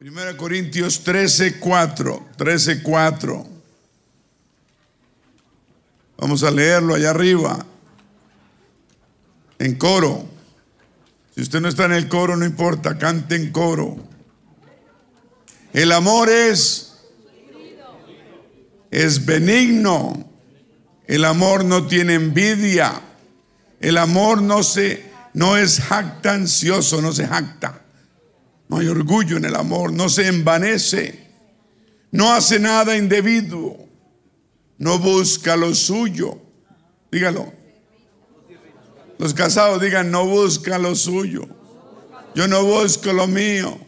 [0.00, 2.26] 1 Corintios 13, 4.
[2.36, 3.46] 13, 4.
[6.18, 7.66] Vamos a leerlo allá arriba.
[9.58, 10.24] En coro.
[11.34, 13.96] Si usted no está en el coro, no importa, cante en coro.
[15.72, 16.94] El amor es
[18.92, 20.30] es benigno.
[21.08, 23.02] El amor no tiene envidia.
[23.80, 27.82] El amor no se no es jactancioso, no se jacta.
[28.68, 31.26] No hay orgullo en el amor, no se envanece.
[32.10, 33.76] No hace nada indebido.
[34.78, 36.40] No busca lo suyo.
[37.10, 37.52] Dígalo.
[39.18, 41.48] Los casados digan, no busca lo suyo.
[42.34, 43.78] Yo no busco lo mío.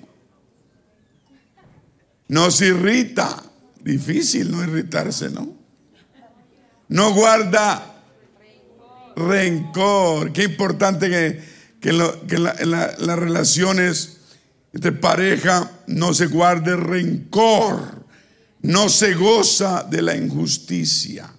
[2.28, 3.44] No se irrita.
[3.80, 5.56] Difícil no irritarse, ¿no?
[6.88, 8.02] No guarda
[9.16, 10.32] rencor.
[10.32, 11.42] Qué importante que,
[11.80, 14.19] que, las relaciones
[14.72, 18.00] entre pareja no se guarde rencor.
[18.62, 21.32] No se goza de la injusticia,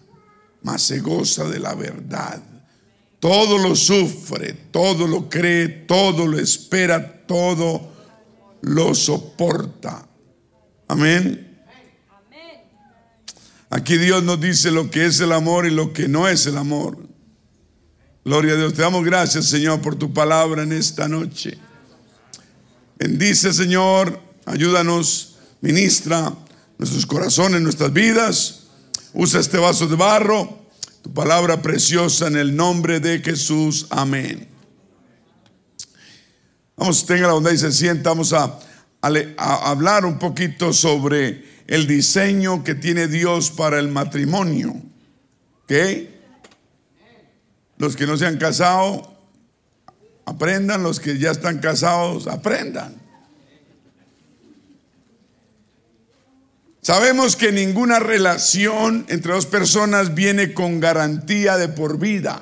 [0.64, 2.42] mas se goza de la verdad.
[3.20, 7.92] Todo lo sufre, todo lo cree, todo lo espera, todo
[8.62, 10.08] lo soporta.
[10.88, 11.48] Amén.
[13.70, 16.58] Aquí Dios nos dice lo que es el amor y lo que no es el
[16.58, 16.98] amor.
[18.26, 18.74] Gloria a Dios.
[18.74, 21.58] Te damos gracias, Señor, por tu palabra en esta noche.
[23.02, 24.22] Bendice, Señor.
[24.46, 26.32] Ayúdanos, ministra
[26.78, 28.68] nuestros corazones, nuestras vidas.
[29.14, 30.68] Usa este vaso de barro.
[31.02, 33.88] Tu palabra preciosa en el nombre de Jesús.
[33.90, 34.48] Amén.
[36.78, 38.12] Vamos, tenga la bondad y se sienta.
[38.12, 38.60] Vamos a,
[39.02, 44.76] hablar un poquito sobre el diseño que tiene Dios para el matrimonio.
[45.64, 45.74] ¿Ok?
[47.78, 49.12] Los que no se han casado,
[50.26, 50.84] aprendan.
[50.84, 53.02] Los que ya están casados, aprendan.
[56.82, 62.42] Sabemos que ninguna relación entre dos personas viene con garantía de por vida.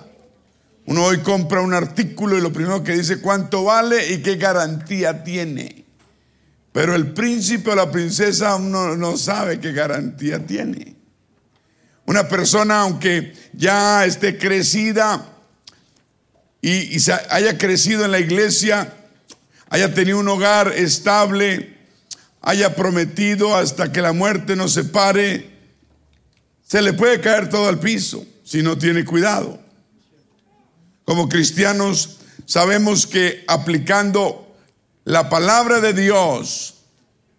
[0.86, 5.24] Uno hoy compra un artículo y lo primero que dice cuánto vale y qué garantía
[5.26, 5.86] tiene.
[6.72, 10.96] Pero el príncipe o la princesa uno no sabe qué garantía tiene.
[12.06, 15.39] Una persona, aunque ya esté crecida
[16.62, 16.98] y,
[17.30, 18.94] haya crecido en la iglesia,
[19.70, 21.78] haya tenido un hogar estable,
[22.42, 25.50] haya prometido hasta que la muerte nos separe,
[26.68, 29.60] se le puede caer todo al piso si no tiene cuidado.
[31.06, 34.56] Como cristianos sabemos que aplicando
[35.06, 36.76] la palabra de Dios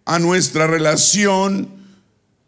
[0.05, 1.81] a nuestra relación,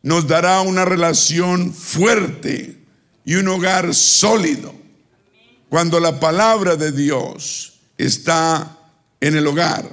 [0.01, 2.77] nos dará una relación fuerte
[3.23, 4.82] y un hogar sólido.
[5.73, 8.77] Cuando la palabra de Dios está
[9.19, 9.89] en el hogar.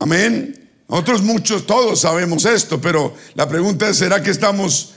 [0.00, 0.68] Amén.
[0.88, 4.94] Nosotros muchos, todos sabemos esto, pero la pregunta es, ¿será que estamos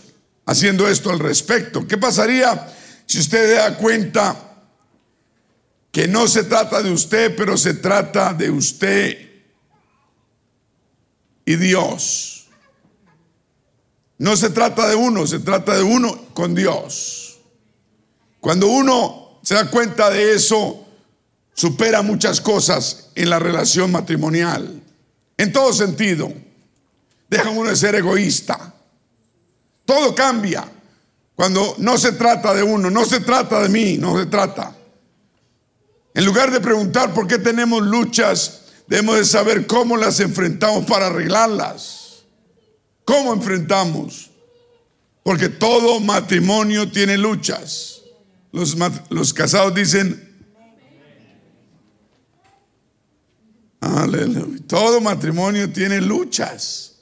[0.47, 1.88] haciendo esto al respecto?
[1.88, 2.74] ¿Qué pasaría
[3.06, 4.56] si usted da cuenta
[5.91, 9.20] que no se trata de usted, pero se trata de usted
[11.46, 12.47] y Dios.
[14.18, 17.28] No se trata de uno, se trata de uno con Dios.
[18.40, 20.86] Cuando uno se da cuenta de eso,
[21.54, 24.82] supera muchas cosas en la relación matrimonial.
[25.38, 26.32] En todo sentido.
[27.30, 28.74] Deja uno de ser egoísta.
[29.86, 30.66] Todo cambia.
[31.36, 34.76] Cuando no se trata de uno, no se trata de mí, no se trata.
[36.14, 41.08] En lugar de preguntar por qué tenemos luchas Debemos de saber cómo las enfrentamos para
[41.08, 42.24] arreglarlas.
[43.06, 44.32] ¿Cómo enfrentamos?
[45.22, 47.99] Porque todo matrimonio tiene luchas.
[48.52, 48.76] Los,
[49.10, 50.38] los casados dicen,
[53.80, 56.98] aleluya, todo matrimonio tiene luchas.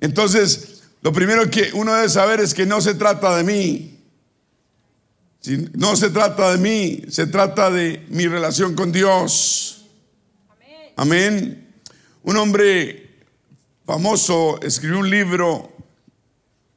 [0.00, 3.94] Entonces, lo primero que uno debe saber es que no se trata de mí.
[5.74, 9.86] no se trata de mí, se trata de mi relación con Dios.
[10.96, 11.72] Amén.
[12.22, 13.24] Un hombre
[13.86, 15.72] famoso escribió un libro,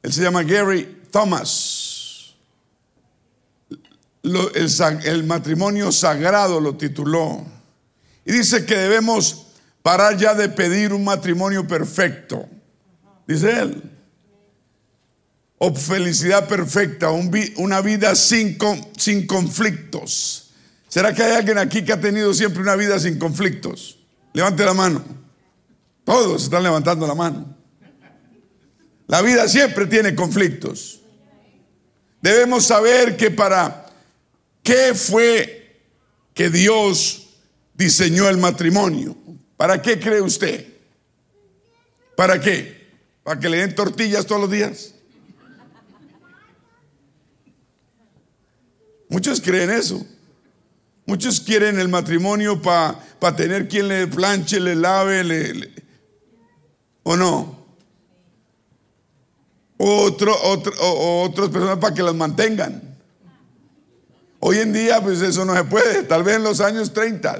[0.02, 1.71] él se llama Gary Thomas.
[4.22, 7.44] El, matrimonio sagrado lo tituló.
[8.24, 9.46] Y dice que debemos
[9.82, 12.48] parar ya de pedir un matrimonio perfecto.
[13.26, 13.82] Dice él.
[15.58, 18.58] O felicidad perfecta, una vida sin,
[18.96, 20.50] sin conflictos.
[20.88, 23.98] ¿Será que hay alguien aquí que ha tenido siempre una vida sin conflictos?
[24.32, 25.04] Levante la mano.
[26.04, 27.56] Todos están levantando la mano.
[29.06, 31.00] La vida siempre tiene conflictos.
[32.20, 33.81] Debemos saber que para
[34.62, 35.80] qué fue
[36.34, 37.28] que Dios
[37.74, 39.16] diseñó el matrimonio.
[39.56, 40.66] ¿Para qué cree usted?
[42.16, 42.90] ¿Para qué?
[43.22, 44.94] ¿Para que le den tortillas todos los días?
[49.08, 50.04] Muchos creen eso.
[51.04, 55.70] Muchos quieren el matrimonio para tener quien le planche, le lave, le,
[57.02, 57.66] ¿o no?
[59.76, 62.91] Otro, otro, o, otras personas para que las mantengan.
[64.44, 67.38] Hoy en día, pues eso no se puede, tal vez en los años 30,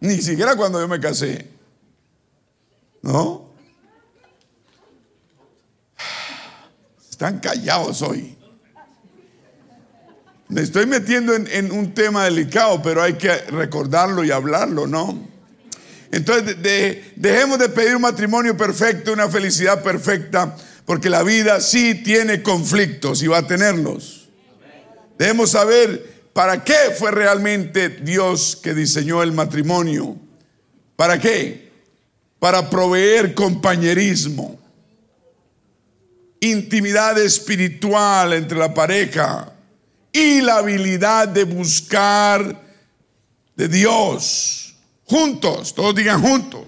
[0.00, 1.48] ni siquiera cuando yo me casé.
[3.00, 3.50] ¿No?
[7.10, 8.36] Están callados hoy.
[10.48, 15.26] Me estoy metiendo en, un tema delicado, pero hay que recordarlo y hablarlo, ¿no?
[16.12, 16.58] Entonces,
[17.16, 23.22] dejemos de pedir un matrimonio perfecto, una felicidad perfecta, porque la vida sí tiene conflictos
[23.22, 24.25] y va a tenerlos.
[25.18, 30.16] Debemos saber para qué fue realmente Dios que diseñó el matrimonio.
[30.94, 31.70] ¿Para qué?
[32.38, 34.58] Para proveer compañerismo,
[36.40, 39.52] intimidad espiritual entre la pareja
[40.12, 42.62] y la habilidad de buscar
[43.56, 44.66] de Dios
[45.06, 46.66] juntos, todos digan juntos,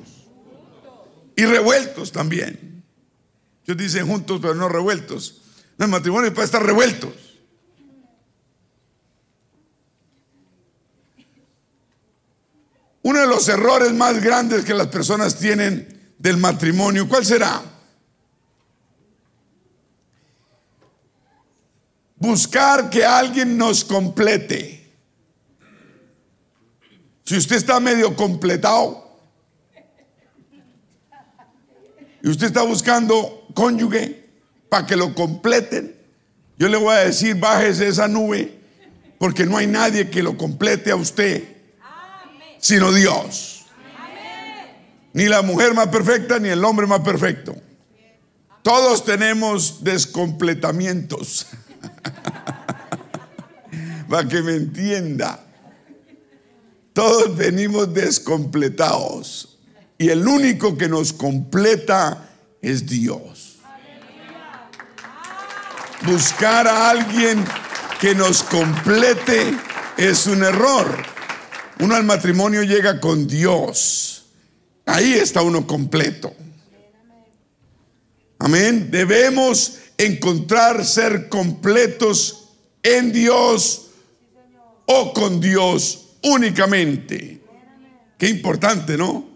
[1.37, 2.83] y revueltos también.
[3.65, 5.43] Ellos dicen juntos, pero no revueltos.
[5.77, 7.13] No, el matrimonio puede estar revueltos.
[13.03, 17.63] Uno de los errores más grandes que las personas tienen del matrimonio, ¿cuál será?
[22.19, 24.87] buscar que alguien nos complete.
[27.25, 29.07] Si usted está medio completado
[32.23, 34.29] y usted está buscando cónyuge
[34.69, 35.95] para que lo completen,
[36.59, 38.59] yo le voy a decir, bájese esa nube,
[39.19, 41.58] porque no hay nadie que lo complete a usted,
[42.59, 43.67] sino Dios.
[45.13, 47.57] Ni la mujer más perfecta, ni el hombre más perfecto.
[48.63, 51.47] Todos tenemos descompletamientos.
[54.09, 55.45] Para que me entienda.
[56.93, 59.59] Todos venimos descompletados.
[59.99, 62.29] Y el único que nos completa
[62.63, 63.59] es Dios.
[66.03, 67.45] Buscar a alguien
[68.01, 69.57] que nos complete
[69.97, 71.18] es un error.
[71.81, 74.25] Uno al matrimonio llega con Dios.
[74.85, 76.35] Ahí está uno completo.
[78.39, 78.91] Amén.
[78.91, 82.49] Debemos encontrar ser completos
[82.83, 83.91] en Dios
[84.87, 87.41] o con Dios únicamente.
[88.17, 89.29] Qué importante, ¿no?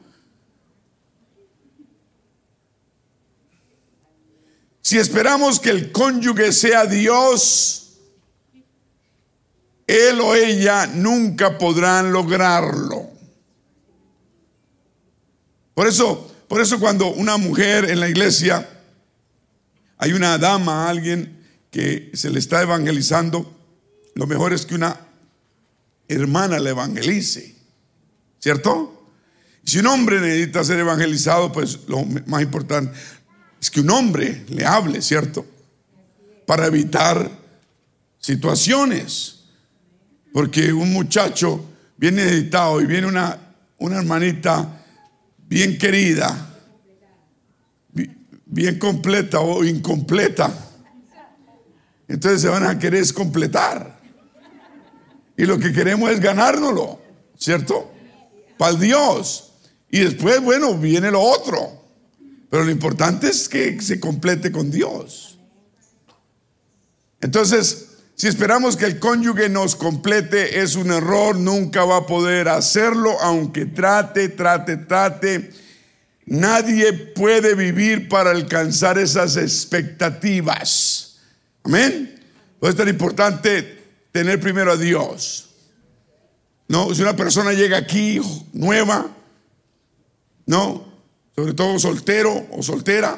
[4.81, 7.82] Si esperamos que el cónyuge sea Dios,
[9.93, 13.11] él o ella nunca podrán lograrlo.
[15.75, 18.69] Por eso, por eso cuando una mujer en la iglesia
[19.99, 21.41] hay una dama, alguien
[21.71, 23.55] que se le está evangelizando,
[24.15, 24.99] lo mejor es que una
[26.09, 27.55] hermana le evangelice,
[28.39, 29.11] ¿cierto?
[29.65, 32.99] Si un hombre necesita ser evangelizado, pues lo más importante
[33.61, 35.47] es que un hombre le hable, ¿cierto?
[36.47, 37.31] Para evitar
[38.19, 39.42] situaciones.
[40.33, 41.65] Porque un muchacho
[41.97, 43.39] viene editado y viene una,
[43.79, 44.85] una hermanita
[45.49, 46.53] bien querida
[48.53, 50.53] bien completa o incompleta.
[52.07, 53.99] Entonces se van a querer completar.
[55.37, 57.01] Y lo que queremos es ganárnoslo,
[57.39, 57.91] ¿cierto?
[58.59, 59.55] Para Dios.
[59.91, 61.83] Y después, bueno, viene lo otro.
[62.51, 65.39] Pero lo importante es que se complete con Dios.
[67.23, 67.92] Entonces,
[68.23, 73.21] si esperamos que el cónyuge nos complete, es un error, nunca va a poder hacerlo,
[73.21, 75.51] aunque trate, trate, trate
[76.25, 81.19] Nadie puede vivir para alcanzar esas expectativas.
[81.65, 82.15] Amén.
[82.61, 85.49] Por es tan importante tener primero a Dios.
[86.69, 88.21] No, si una persona llega aquí
[88.53, 89.05] nueva,
[90.47, 90.93] no,
[91.35, 93.17] sobre todo soltero o soltera,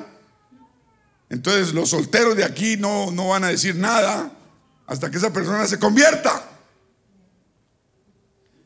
[1.28, 4.32] entonces los solteros de aquí no, no van a decir nada
[4.86, 6.50] hasta que esa persona se convierta.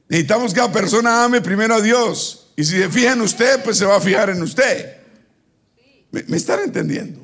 [0.08, 2.52] Necesitamos que la persona ame primero a Dios.
[2.56, 4.96] Y si se fija en usted, pues se va a fijar en usted.
[6.10, 7.20] ¿Me, están entendiendo?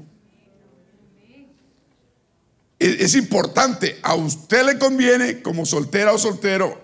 [2.78, 6.82] Es, es importante, a usted le conviene como soltera o soltero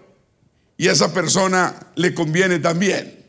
[0.79, 3.23] y a esa persona le conviene también.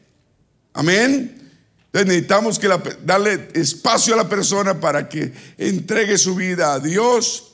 [0.74, 1.42] Amén.
[1.88, 2.70] Entonces necesitamos que
[3.04, 7.51] darle espacio a la persona para que entregue su vida a Dios.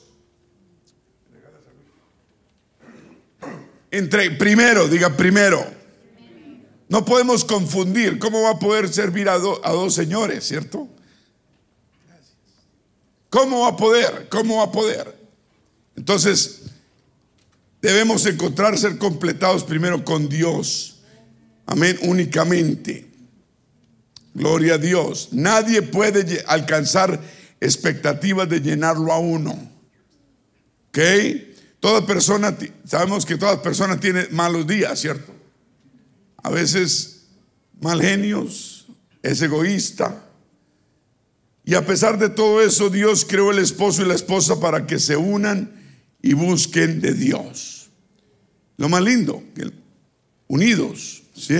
[3.90, 5.64] Entre, primero, diga primero.
[6.88, 8.18] No podemos confundir.
[8.18, 10.88] ¿Cómo va a poder servir a, a dos señores, cierto?
[13.30, 14.28] ¿Cómo va a poder?
[14.30, 15.14] ¿Cómo va a poder?
[15.96, 16.62] Entonces,
[17.82, 21.00] debemos encontrar ser completados primero con Dios.
[21.66, 23.06] Amén, únicamente.
[24.32, 25.28] Gloria a Dios.
[25.32, 27.20] Nadie puede alcanzar
[27.60, 29.50] expectativas de llenarlo a uno.
[30.88, 30.98] ¿Ok?
[31.80, 35.32] Toda persona, sabemos que toda persona tiene malos días, ¿cierto?
[36.42, 37.26] A veces
[37.80, 38.86] mal genios,
[39.22, 40.24] es egoísta.
[41.64, 44.98] Y a pesar de todo eso, Dios creó el esposo y la esposa para que
[44.98, 45.70] se unan
[46.20, 47.90] y busquen de Dios.
[48.76, 49.42] Lo más lindo,
[50.48, 51.56] unidos, ¿sí?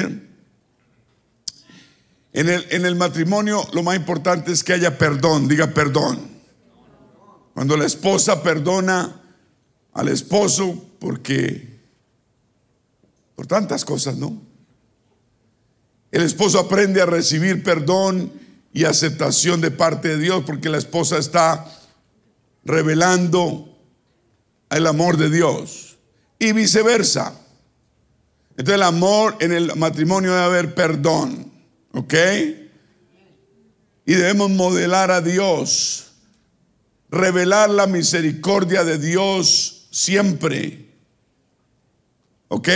[2.32, 6.20] En el, en el matrimonio lo más importante es que haya perdón, diga perdón.
[7.54, 9.17] Cuando la esposa perdona
[9.98, 11.76] al esposo porque
[13.34, 14.40] por tantas cosas, ¿no?
[16.12, 18.32] El esposo aprende a recibir perdón
[18.72, 21.66] y aceptación de parte de Dios porque la esposa está
[22.64, 23.76] revelando
[24.70, 25.98] el amor de Dios
[26.38, 27.34] y viceversa.
[28.50, 31.52] Entonces el amor en el matrimonio debe haber perdón,
[31.90, 32.14] ¿ok?
[34.06, 36.12] Y debemos modelar a Dios,
[37.10, 40.88] revelar la misericordia de Dios siempre,
[42.48, 42.68] ¿ok?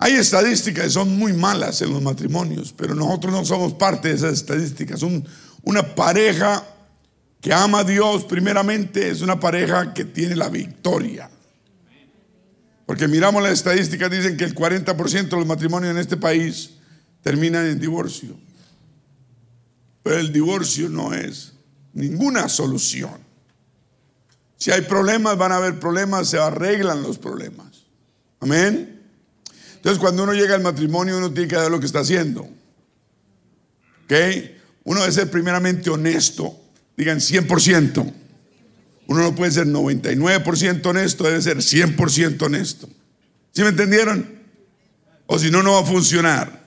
[0.00, 4.14] Hay estadísticas que son muy malas en los matrimonios, pero nosotros no somos parte de
[4.14, 5.02] esas estadísticas.
[5.62, 6.64] una pareja
[7.40, 11.28] que ama a Dios primeramente es una pareja que tiene la victoria.
[12.86, 16.70] Porque miramos las estadísticas, dicen que el 40% de los matrimonios en este país
[17.22, 18.38] terminan en divorcio.
[20.02, 21.52] Pero el divorcio no es
[21.92, 23.27] ninguna solución.
[24.58, 27.86] Si hay problemas, van a haber problemas, se arreglan los problemas.
[28.40, 29.00] Amén.
[29.76, 32.42] Entonces, cuando uno llega al matrimonio, uno tiene que ver lo que está haciendo.
[34.04, 34.12] ¿Ok?
[34.84, 36.60] Uno debe ser primeramente honesto
[36.98, 38.12] Digan 100%.
[39.06, 42.88] Uno no puede ser 99% honesto, debe ser 100% honesto.
[43.52, 44.28] ¿Sí me entendieron?
[45.26, 46.66] O si no, no va a funcionar.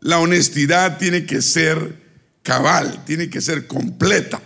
[0.00, 1.96] La honestidad tiene que ser
[2.42, 4.42] cabal, tiene que ser completa.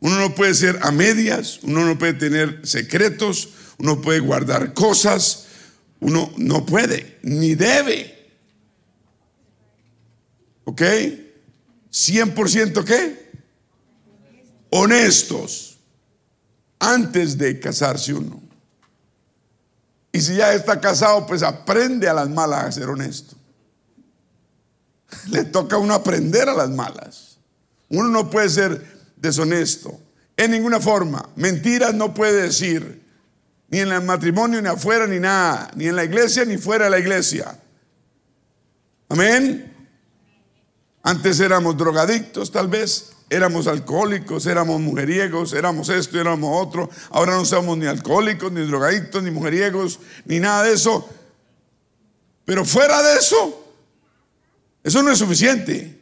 [0.00, 5.46] Uno no puede ser a medias, uno no puede tener secretos, uno puede guardar cosas,
[6.00, 8.14] uno no puede, ni debe.
[10.64, 10.82] ¿Ok?
[11.90, 13.28] ¿100% qué?
[14.70, 15.78] honestos
[16.78, 18.40] antes de casarse uno.
[20.12, 23.36] Y si ya está casado, pues aprende a las malas a ser honesto.
[25.30, 27.38] Le toca a uno aprender a las malas.
[27.88, 30.00] Uno no puede ser deshonesto
[30.38, 31.28] en ninguna forma.
[31.36, 33.02] Mentiras no puede decir,
[33.68, 36.90] ni en el matrimonio, ni afuera, ni nada, ni en la iglesia, ni fuera de
[36.90, 37.60] la iglesia.
[39.08, 39.74] Amén.
[41.02, 46.88] Antes éramos drogadictos, tal vez éramos alcohólicos, éramos mujeriegos, éramos esto, éramos otro.
[47.10, 51.08] Ahora no somos ni alcohólicos, ni drogadictos, ni mujeriegos, ni nada de eso.
[52.44, 53.74] Pero fuera de eso,
[54.82, 55.98] eso no es suficiente.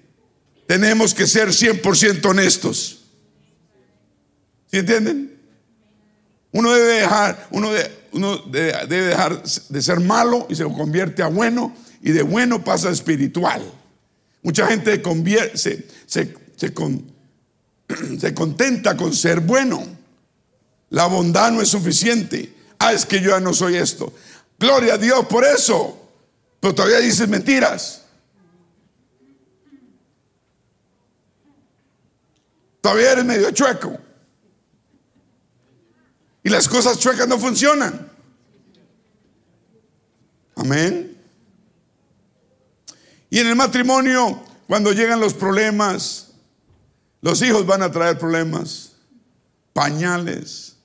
[0.66, 2.95] Tenemos que ser 100% honestos.
[4.70, 5.36] ¿Sí entienden?
[6.52, 7.70] Uno debe dejar, uno,
[8.12, 12.88] uno debe dejar de ser malo y se convierte a bueno y de bueno pasa
[12.88, 13.62] a espiritual.
[14.42, 15.02] Mucha gente
[15.54, 15.86] se,
[18.18, 19.84] se contenta con ser bueno.
[20.90, 22.54] La bondad no es suficiente.
[22.78, 24.12] Ah, es que yo ya no soy esto.
[24.58, 26.00] Gloria a Dios por eso.
[26.60, 28.02] Pero todavía dices mentiras.
[32.80, 34.05] Todavía eres medio chueco.
[36.46, 38.08] Y las cosas chuecas no funcionan.
[40.54, 41.20] Amén.
[43.28, 46.34] Y en el matrimonio, cuando llegan los problemas,
[47.20, 48.92] los hijos van a traer problemas,
[49.72, 50.76] pañales,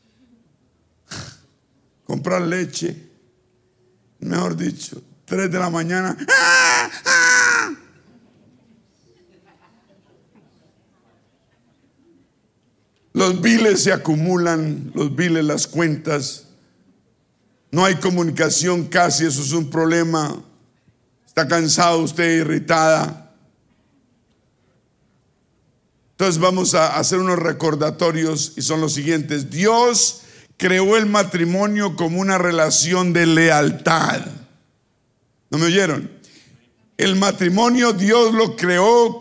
[2.06, 3.12] comprar leche,
[4.18, 6.18] mejor dicho, tres de la mañana.
[13.22, 16.48] Los biles se acumulan, los biles, las cuentas.
[17.70, 20.44] No hay comunicación casi, eso es un problema.
[21.28, 23.32] Está cansado usted, irritada.
[26.14, 29.52] Entonces vamos a hacer unos recordatorios y son los siguientes.
[29.52, 30.22] Dios
[30.58, 34.26] creó el matrimonio como una relación de lealtad.
[35.52, 36.10] ¿No me oyeron?
[36.98, 39.21] El matrimonio Dios lo creó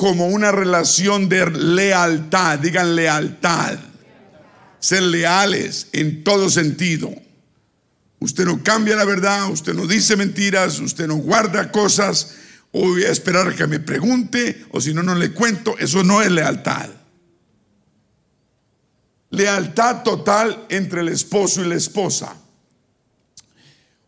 [0.00, 2.58] como una relación de lealtad.
[2.58, 3.78] Digan lealtad.
[4.78, 7.14] Ser leales en todo sentido.
[8.18, 12.34] usted no cambia la verdad, usted no dice mentiras, usted no guarda cosas,
[12.72, 16.02] o voy a esperar a que me pregunte, o si no, no le cuento, eso
[16.02, 16.88] no es lealtad.
[19.28, 22.34] Lealtad total entre el esposo y la esposa.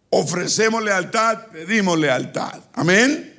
[0.08, 2.60] Ofrecemos lealtad, pedimos lealtad.
[2.72, 3.31] Amén.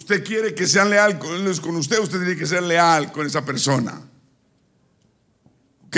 [0.00, 4.00] Usted quiere que sean leal con usted, usted tiene que ser leal con esa persona.
[5.86, 5.96] ¿Ok?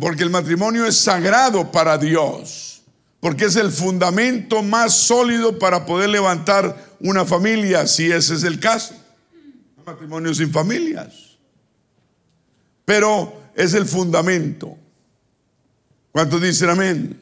[0.00, 2.82] Porque el matrimonio es sagrado para Dios.
[3.20, 8.58] Porque es el fundamento más sólido para poder levantar una familia, si ese es el
[8.58, 8.94] caso.
[9.84, 11.36] matrimonio sin familias.
[12.86, 14.76] Pero es el fundamento.
[16.12, 17.20] ¿Cuántos dicen amén?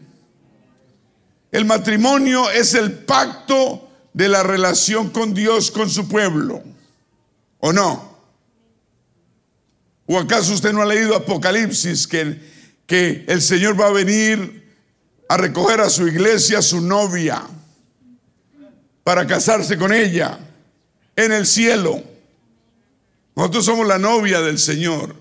[1.50, 6.62] El matrimonio es el pacto de la relación con Dios, con su pueblo.
[7.58, 8.10] ¿O no?
[10.06, 12.40] ¿O acaso usted no ha leído Apocalipsis que,
[12.86, 14.68] que el Señor va a venir
[15.28, 17.42] a recoger a su iglesia, su novia,
[19.04, 20.38] para casarse con ella
[21.14, 22.02] en el cielo?
[23.36, 25.14] Nosotros somos la novia del Señor.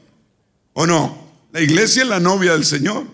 [0.73, 1.29] ¿O no?
[1.51, 3.05] La iglesia es la novia del Señor.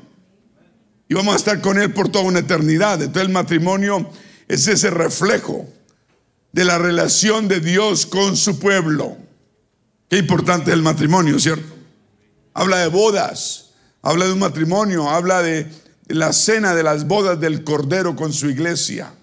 [1.07, 3.01] Y vamos a estar con Él por toda una eternidad.
[3.01, 4.09] Entonces el matrimonio
[4.47, 5.67] es ese reflejo
[6.51, 9.17] de la relación de Dios con su pueblo.
[10.09, 11.73] Qué importante es el matrimonio, ¿cierto?
[12.53, 13.71] Habla de bodas,
[14.01, 15.69] habla de un matrimonio, habla de
[16.07, 19.13] la cena de las bodas del Cordero con su iglesia.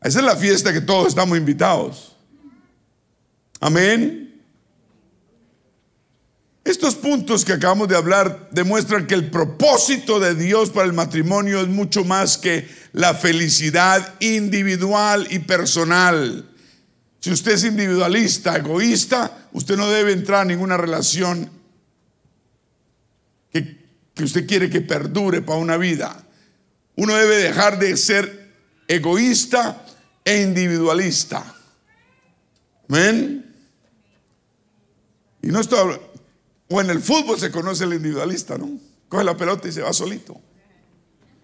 [0.00, 2.16] Esa es la fiesta que todos estamos invitados.
[3.60, 4.27] Amén.
[6.68, 11.62] Estos puntos que acabamos de hablar demuestran que el propósito de Dios para el matrimonio
[11.62, 16.46] es mucho más que la felicidad individual y personal.
[17.20, 21.50] Si usted es individualista, egoísta, usted no debe entrar en ninguna relación
[23.50, 23.78] que,
[24.22, 26.22] usted quiere que perdure para una vida.
[26.96, 28.52] Uno debe dejar de ser
[28.86, 29.86] egoísta
[30.22, 31.54] e individualista.
[32.90, 33.54] Amén.
[35.40, 35.98] Y no estoy
[36.68, 38.70] o en el fútbol se conoce el individualista, ¿no?
[39.08, 40.38] Coge la pelota y se va solito.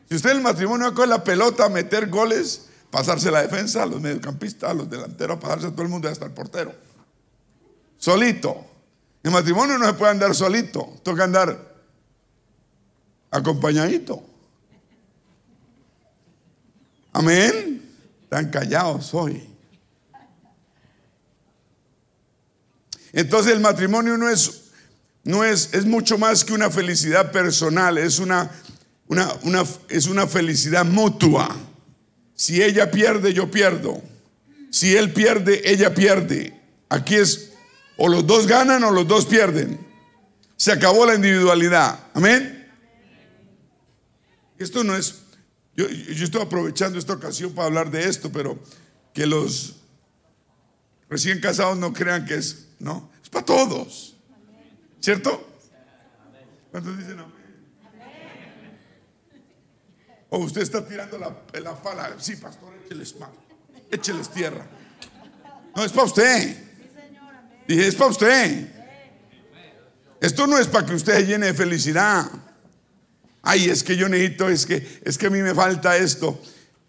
[0.09, 4.01] Si usted en el matrimonio coge la pelota meter goles, pasarse la defensa, a los
[4.01, 6.75] mediocampistas, a los delanteros, pasarse a todo el mundo hasta el portero.
[7.97, 8.67] Solito.
[9.23, 11.75] En matrimonio no se puede andar solito, toca andar
[13.31, 14.23] acompañadito.
[17.15, 17.91] Amén.
[18.25, 19.49] Están callados hoy.
[23.13, 24.64] Entonces el matrimonio no es
[25.25, 28.51] no es, es mucho más que una felicidad personal, es una,
[29.07, 31.57] una, es una felicidad mutua.
[32.35, 34.03] Si ella pierde, yo pierdo.
[34.71, 36.61] Si él pierde, ella pierde.
[36.89, 37.53] Aquí es
[37.97, 39.79] o los dos ganan o los dos pierden.
[40.57, 41.99] Se acabó la individualidad.
[42.13, 42.73] Amén.
[44.59, 45.23] Esto no es,
[45.77, 48.59] yo, yo estoy aprovechando esta ocasión para hablar de esto, pero
[49.13, 49.77] que los
[51.09, 54.14] recién casados no crean que es, no, es para todos.
[55.05, 55.47] ¿Cierto?
[56.71, 57.35] ¿Cuántos dicen amén?
[60.31, 62.15] O usted está tirando la, la pala.
[62.19, 62.73] Sí, pastor,
[63.91, 64.67] écheles tierra.
[65.77, 66.57] No, es para usted.
[67.69, 68.67] Dije, es para usted.
[70.23, 72.25] Esto no es para que usted se llene de felicidad.
[73.43, 76.41] Ay, es que yo necesito, es que, es que a mí me falta esto.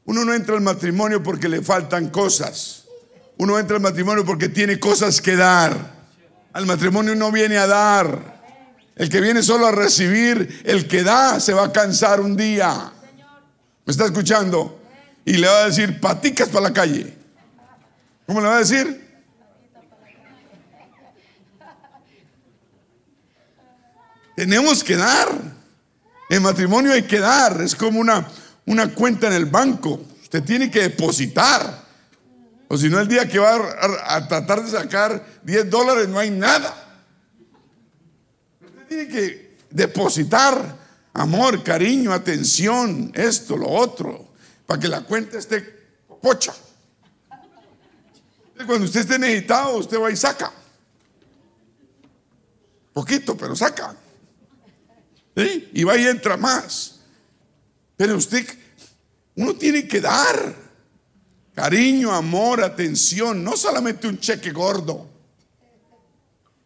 [0.05, 2.85] Uno no entra al matrimonio porque le faltan cosas.
[3.35, 5.94] Uno entra al matrimonio porque tiene cosas que dar.
[6.55, 8.41] Al matrimonio no viene a dar.
[8.95, 12.93] El que viene solo a recibir, el que da, se va a cansar un día.
[13.83, 14.81] ¿Me está escuchando?
[15.25, 17.13] Y le va a decir, paticas para la calle.
[18.25, 19.05] ¿Cómo le va a decir?
[24.37, 25.27] Tenemos que dar.
[26.29, 27.61] En matrimonio hay que dar.
[27.63, 28.25] Es como una,
[28.65, 30.05] una cuenta en el banco.
[30.23, 31.84] Usted tiene que depositar.
[32.67, 33.55] O si no, el día que va
[34.07, 36.73] a, tratar de sacar 10 dólares no hay nada.
[38.59, 40.77] Usted tiene que depositar
[41.13, 44.33] amor, cariño, atención, esto, lo otro,
[44.65, 45.61] para que la cuenta esté
[46.21, 46.53] pocha.
[48.65, 50.51] Cuando usted esté necesitado, usted va y saca.
[52.93, 53.95] Poquito, pero saca.
[55.35, 57.01] Y va y entra más.
[57.97, 58.47] Pero usted,
[59.35, 60.64] uno tiene que dar.
[61.55, 65.07] Cariño, amor, atención, no solamente un cheque gordo.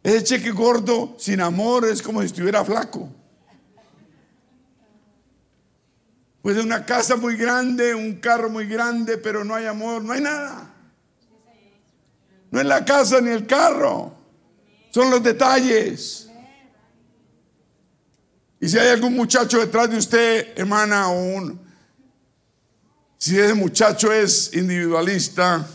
[0.01, 3.07] Ese cheque gordo sin amor es como si estuviera flaco.
[6.41, 10.21] Pues una casa muy grande, un carro muy grande, pero no hay amor, no hay
[10.21, 10.73] nada.
[12.49, 14.11] No es la casa ni el carro,
[14.89, 16.31] son los detalles.
[18.59, 21.68] Y si hay algún muchacho detrás de usted, hermana, o un,
[23.19, 25.67] si ese muchacho es individualista,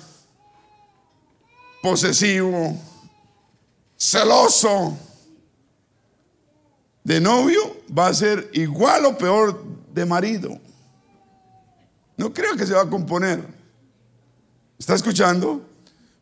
[1.83, 2.81] posesivo,
[3.97, 4.99] celoso,
[7.05, 10.59] de novio, va a ser igual o peor de marido.
[12.17, 13.47] No creo que se va a componer.
[14.79, 15.69] ¿Está escuchando?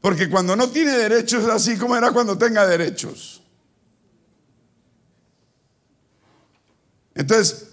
[0.00, 3.40] Porque cuando no tiene derechos es así como era cuando tenga derechos.
[7.14, 7.71] Entonces,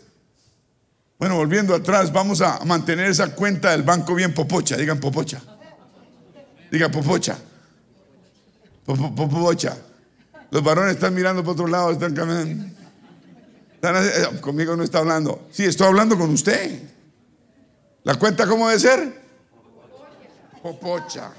[1.19, 4.77] bueno, volviendo atrás, vamos a mantener esa cuenta del banco bien popocha.
[4.77, 5.41] Digan popocha.
[6.71, 7.37] Diga popocha.
[8.85, 9.77] Popocha.
[10.49, 12.73] Los varones están mirando por otro lado, están caminando.
[13.81, 15.47] Eh, conmigo no está hablando.
[15.51, 16.83] Sí, estoy hablando con usted.
[18.03, 19.21] ¿La cuenta cómo debe ser?
[20.63, 21.31] Popocha.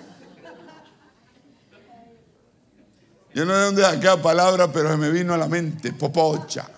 [3.34, 5.94] Yo no sé dónde aquella palabra, pero se me vino a la mente.
[5.94, 6.68] Popocha.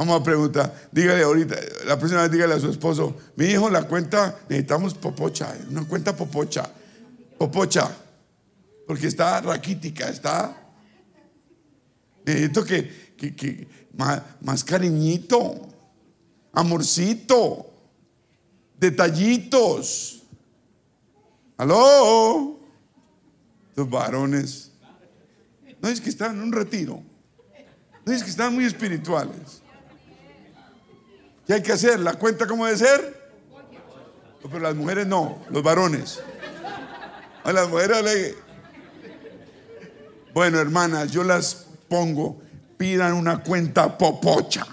[0.00, 3.82] Vamos a preguntar, dígale ahorita, la próxima vez dígale a su esposo, mi hijo, la
[3.82, 6.66] cuenta, necesitamos popocha, una cuenta popocha,
[7.36, 7.94] popocha,
[8.86, 10.56] porque está raquítica, está,
[12.24, 15.68] necesito que, que, más, más cariñito,
[16.54, 17.70] amorcito,
[18.78, 20.22] detallitos.
[21.58, 22.58] ¿Aló?
[23.76, 24.70] Los varones.
[25.82, 27.02] No es que están en un retiro.
[28.06, 29.60] No es que están muy espirituales.
[31.50, 31.98] ¿Qué hay que hacer?
[31.98, 33.20] ¿La cuenta cómo debe ser?
[34.40, 36.20] pero las mujeres no, los varones.
[37.42, 38.36] A las mujeres
[40.32, 42.40] Bueno, hermanas, yo las pongo,
[42.76, 44.64] pidan una cuenta popocha.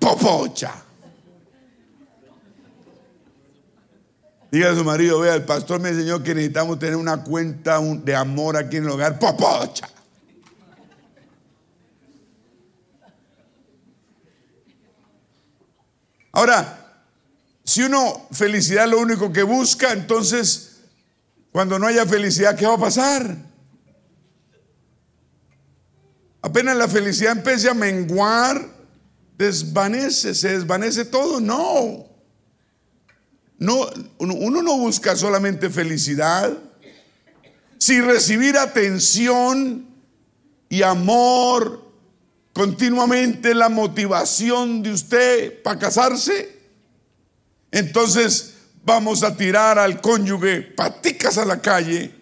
[0.00, 0.74] Popocha.
[4.50, 8.16] Diga a su marido, vea, el pastor me enseñó que necesitamos tener una cuenta de
[8.16, 9.20] amor aquí en el hogar.
[9.20, 9.88] Popocha.
[16.34, 17.06] Ahora,
[17.62, 20.80] si uno felicidad es lo único que busca, entonces
[21.52, 23.36] cuando no haya felicidad, ¿qué va a pasar?
[26.42, 28.68] Apenas la felicidad empiece a menguar,
[29.38, 31.40] desvanece, se desvanece todo.
[31.40, 32.04] No.
[33.56, 36.58] No, uno no busca solamente felicidad.
[37.78, 39.86] Si recibir atención
[40.68, 41.83] y amor
[42.54, 46.56] continuamente la motivación de usted para casarse,
[47.70, 52.14] entonces vamos a tirar al cónyuge paticas a la calle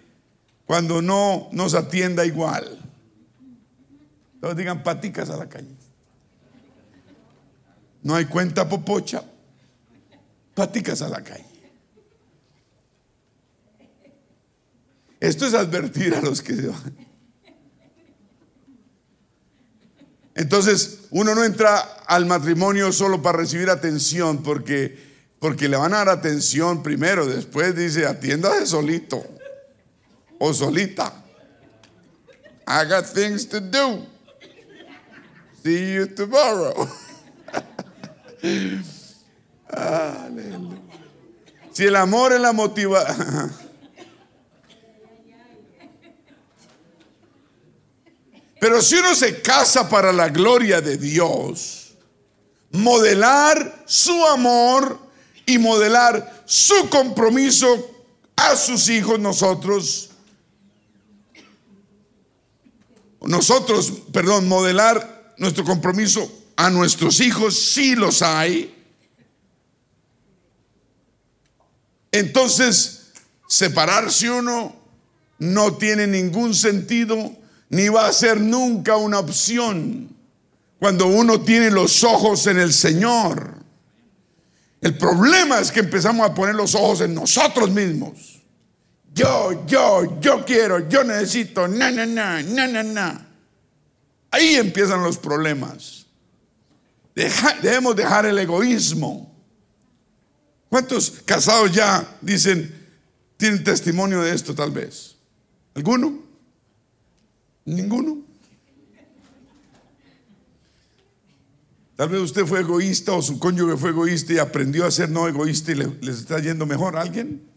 [0.65, 2.79] cuando no nos atienda igual.
[4.41, 5.77] Todos digan paticas a la calle.
[8.03, 9.23] No hay cuenta popocha,
[10.55, 11.45] paticas a la calle.
[15.21, 17.12] Esto es advertir a los que se van.
[20.35, 24.99] Entonces, uno no entra al matrimonio solo para recibir atención, porque,
[25.39, 29.25] porque le van a dar atención primero, después dice, atiéndase solito
[30.39, 31.13] o solita.
[32.67, 34.07] I got things to do.
[35.63, 36.89] See you tomorrow.
[41.73, 43.51] Si el amor es la motivación.
[48.63, 51.95] Pero si uno se casa para la gloria de Dios,
[52.71, 55.01] modelar su amor
[55.45, 57.67] y modelar su compromiso
[58.37, 60.11] a sus hijos, nosotros,
[63.23, 68.73] nosotros, perdón, modelar nuestro compromiso a nuestros hijos, si los hay.
[72.13, 73.11] Entonces,
[73.49, 74.77] separarse uno
[75.41, 77.42] no tiene ningún sentido
[77.73, 80.15] ni va a ser nunca una opción
[80.79, 83.55] cuando uno tiene los ojos en el Señor.
[84.83, 88.43] El problema es que empezamos a poner los ojos en nosotros mismos.
[89.15, 93.27] Yo, yo, yo quiero, yo necesito, na, na, na, na, na, na.
[94.31, 96.07] Ahí empiezan los problemas.
[97.63, 99.35] debemos dejar el egoísmo.
[100.69, 102.87] ¿Cuántos casados ya dicen,
[103.39, 105.17] tienen testimonio de esto tal vez?
[105.75, 106.22] ¿Alguno?
[107.65, 108.19] Ninguno.
[111.97, 115.29] Tal vez usted fue egoísta o su cónyuge fue egoísta y aprendió a ser no
[115.29, 117.49] egoísta y le, les está yendo mejor alguien.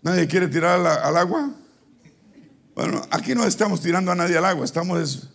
[0.00, 1.50] ¿Nadie quiere tirar al, agua?
[2.74, 5.28] Bueno, aquí no estamos tirando a nadie al agua, estamos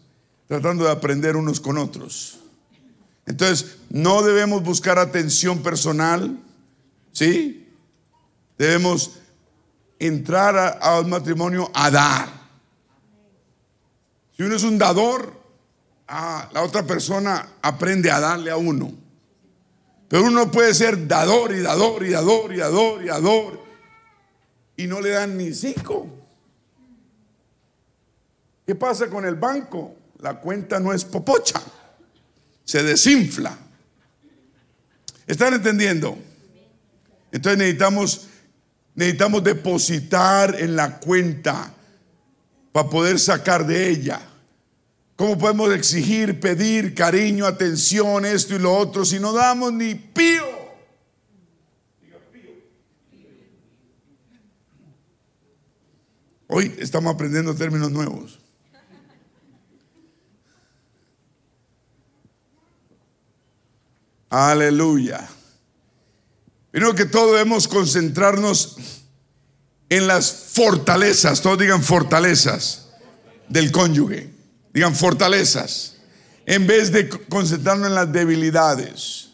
[0.47, 2.39] tratando de aprender unos con otros.
[3.25, 6.39] Entonces, no debemos buscar atención personal,
[7.11, 7.69] ¿sí?
[8.57, 9.19] Debemos
[9.99, 12.42] entrar a un matrimonio a dar.
[14.35, 15.39] Si uno es un dador,
[16.07, 18.91] ah, la otra persona aprende a darle a uno.
[20.07, 23.63] Pero uno puede ser dador y dador y dador y dador y dador
[24.75, 26.07] y no le dan ni cinco.
[28.65, 29.95] ¿Qué pasa con el banco?
[30.19, 31.61] La cuenta no es popocha,
[32.63, 33.57] se desinfla.
[35.27, 36.17] ¿Están entendiendo?
[37.31, 38.27] Entonces necesitamos,
[38.95, 41.73] necesitamos depositar en la cuenta
[42.73, 44.19] para poder sacar de ella.
[45.15, 50.63] ¿Cómo podemos exigir, pedir cariño, atención, esto y lo otro si no damos ni pío?
[56.47, 58.39] Hoy estamos aprendiendo términos nuevos.
[64.29, 65.29] Aleluya.
[66.71, 69.02] Creo que todos debemos concentrarnos
[69.89, 72.89] en las fortalezas, todos digan fortalezas
[73.49, 74.29] del cónyuge,
[74.73, 75.95] digan fortalezas,
[76.45, 79.29] en vez de concentrarnos en las debilidades.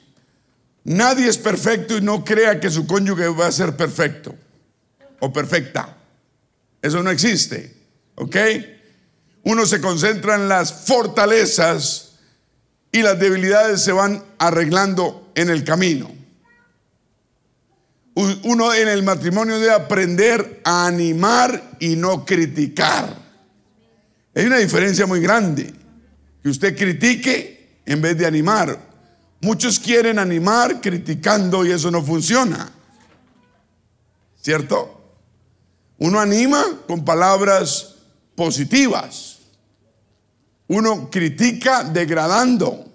[0.84, 4.36] Nadie es perfecto y no crea que su cónyuge va a ser perfecto
[5.20, 5.98] o perfecta.
[6.82, 7.76] Eso no existe,
[8.16, 8.36] ¿ok?
[9.44, 12.14] Uno se concentra en las fortalezas
[12.92, 16.19] y las debilidades se van arreglando en el camino.
[18.44, 23.16] Uno en el matrimonio debe aprender a animar y no criticar.
[24.36, 25.74] Hay una diferencia muy grande.
[26.44, 28.78] Que usted critique en vez de animar.
[29.42, 32.70] Muchos quieren animar criticando y eso no funciona.
[34.42, 35.16] ¿Cierto?
[35.98, 37.96] Uno anima con palabras
[38.36, 39.40] positivas.
[40.68, 42.86] Uno critica degradando.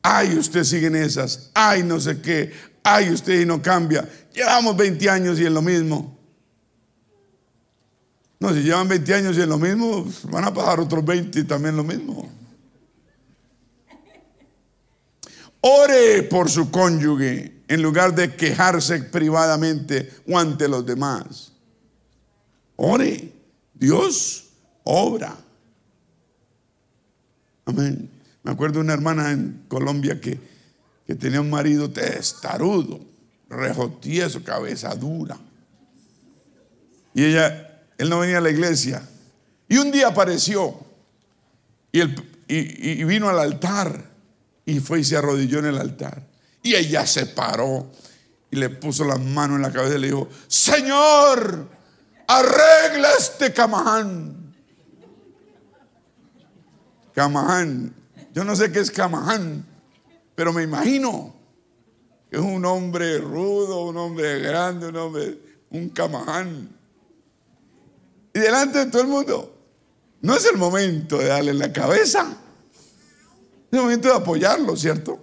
[0.00, 1.50] Ay, usted sigue en esas.
[1.54, 2.73] Ay, no sé qué.
[2.84, 4.08] Ay, usted no cambia.
[4.32, 6.16] Llevamos 20 años y en lo mismo.
[8.38, 11.44] No, si llevan 20 años y en lo mismo, van a pasar otros 20 y
[11.44, 12.30] también lo mismo.
[15.62, 21.52] Ore por su cónyuge en lugar de quejarse privadamente o ante los demás.
[22.76, 23.32] Ore.
[23.72, 24.50] Dios
[24.84, 25.36] obra.
[27.64, 28.10] Amén.
[28.42, 30.38] Me acuerdo de una hermana en Colombia que,
[31.06, 33.00] que tenía un marido testarudo
[33.48, 35.36] rejotieso, cabeza dura.
[37.14, 39.06] Y ella, él no venía a la iglesia.
[39.68, 40.78] Y un día apareció
[41.92, 44.10] y, vino al altar
[44.66, 46.22] y fue y se arrodilló en el altar.
[46.62, 47.90] Y ella se paró
[48.50, 51.68] y le puso las manos en la cabeza y le dijo, Señor,
[52.26, 54.54] arregla este camaján.
[57.14, 57.94] Camaján.
[58.32, 59.64] Yo no sé qué es camaján,
[60.34, 61.34] pero me imagino
[62.34, 65.38] es un hombre rudo, un hombre grande, un hombre,
[65.70, 66.68] un camaján.
[68.32, 69.54] Y delante de todo el mundo,
[70.20, 72.26] no es el momento de darle la cabeza,
[73.70, 75.20] es el momento de apoyarlo, ¿cierto?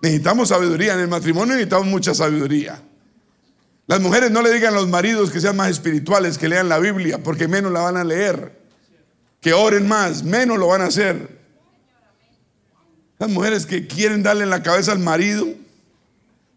[0.00, 2.82] Necesitamos sabiduría, en el matrimonio necesitamos mucha sabiduría.
[3.86, 6.78] Las mujeres no le digan a los maridos que sean más espirituales, que lean la
[6.78, 8.62] Biblia, porque menos la van a leer.
[9.40, 11.41] Que oren más, menos lo van a hacer.
[13.22, 15.46] Las mujeres que quieren darle la cabeza al marido,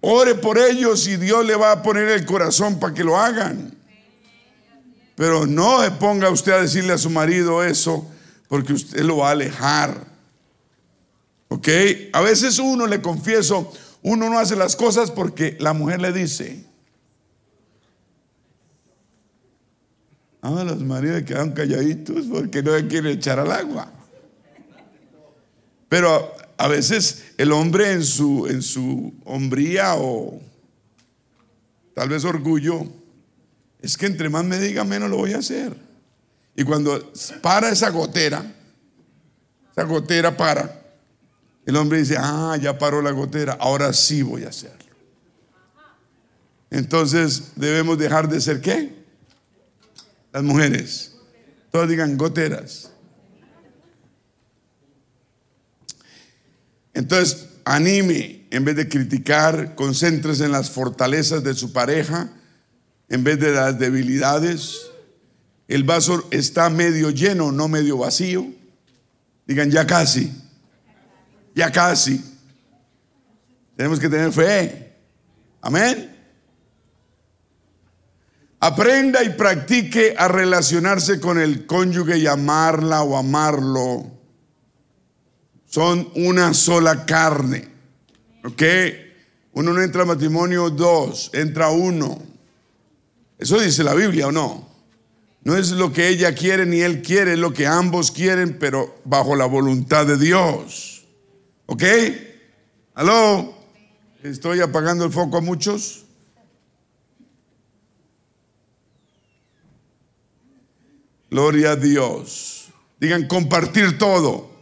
[0.02, 3.78] Ore por ellos y Dios le va a poner el corazón para que lo hagan.
[5.14, 8.10] Pero no se ponga usted a decirle a su marido eso
[8.48, 10.08] porque usted lo va a alejar.
[11.50, 11.68] ¿Ok?
[12.14, 16.66] A veces uno, le confieso, uno no hace las cosas porque la mujer le dice.
[20.42, 23.92] Ah, los maridos quedan calladitos porque no se quieren echar al agua.
[25.88, 30.42] Pero a veces el hombre en su, en su hombría o
[31.94, 32.86] tal vez orgullo,
[33.82, 35.76] es que entre más me diga, menos lo voy a hacer.
[36.56, 38.46] Y cuando para esa gotera,
[39.72, 40.82] esa gotera para,
[41.66, 44.86] el hombre dice, ah, ya paró la gotera, ahora sí voy a hacerlo.
[46.70, 48.94] Entonces debemos dejar de ser qué?
[50.32, 51.16] Las mujeres.
[51.72, 52.92] Todas digan goteras.
[56.96, 62.30] Entonces, anime, en vez de criticar, concéntrese en las fortalezas de su pareja,
[63.10, 64.88] en vez de las debilidades.
[65.68, 68.48] El vaso está medio lleno, no medio vacío.
[69.46, 70.32] Digan, ya casi,
[71.54, 72.24] ya casi.
[73.76, 74.94] Tenemos que tener fe.
[75.62, 76.16] Amén.
[78.62, 84.15] Aprenda y practique a relacionarse con el cónyuge y amarla o amarlo
[85.76, 87.68] son una sola carne.
[88.46, 88.64] ¿Ok?
[89.52, 92.18] Uno no entra al matrimonio dos, entra uno.
[93.38, 94.70] Eso dice la Biblia o no.
[95.44, 99.02] No es lo que ella quiere ni él quiere, es lo que ambos quieren, pero
[99.04, 101.04] bajo la voluntad de Dios.
[101.66, 101.84] ¿Ok?
[102.94, 103.54] ¿Aló?
[104.24, 106.06] ¿Estoy apagando el foco a muchos?
[111.30, 112.70] Gloria a Dios.
[112.98, 114.55] Digan compartir todo.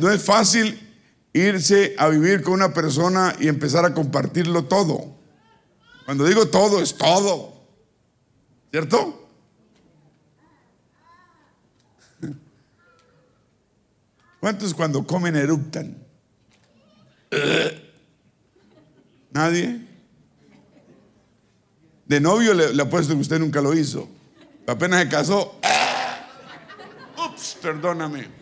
[0.00, 0.80] No es fácil
[1.32, 5.14] irse a vivir con una persona y empezar a compartirlo todo.
[6.04, 7.60] Cuando digo todo, es todo.
[8.70, 9.28] ¿Cierto?
[14.40, 15.96] ¿Cuántos cuando comen eructan?
[19.30, 19.84] ¿Nadie?
[22.06, 24.08] De novio le, le apuesto que usted nunca lo hizo.
[24.66, 25.58] Apenas se casó.
[27.18, 28.35] Ups, perdóname.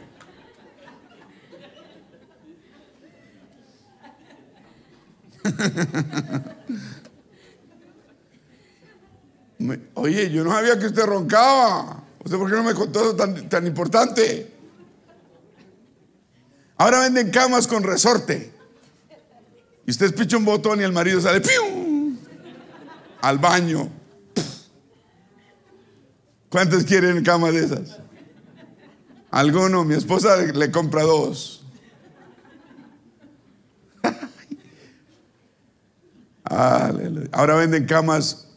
[9.94, 12.04] Oye, yo no sabía que usted roncaba.
[12.24, 14.52] ¿Usted por qué no me contó eso tan, tan importante?
[16.76, 18.52] Ahora venden camas con resorte.
[19.86, 22.16] Y usted picha un botón y el marido sale ¡pium!
[23.20, 23.90] al baño.
[26.48, 27.98] ¿Cuántos quieren camas de esas?
[29.30, 31.63] Alguno, mi esposa le compra dos.
[36.44, 38.48] Ahora venden camas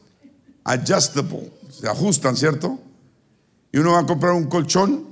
[0.63, 2.79] adjustable, se ajustan, ¿cierto?
[3.71, 5.07] Y uno va a comprar un colchón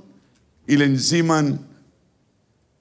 [0.66, 1.58] y le enciman,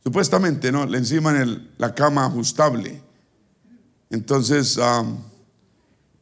[0.03, 0.85] supuestamente, ¿no?
[0.85, 3.01] Le enciman la cama ajustable.
[4.09, 4.77] Entonces,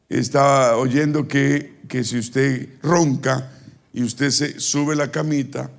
[0.09, 3.51] estaba oyendo que, que si usted ronca
[3.91, 5.71] y usted se sube la camita,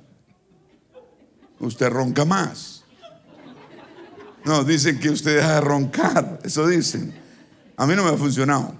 [1.59, 2.83] usted ronca más.
[4.43, 7.24] No, dicen que usted deja de roncar, eso dicen.
[7.77, 8.73] A mí no me ha funcionado.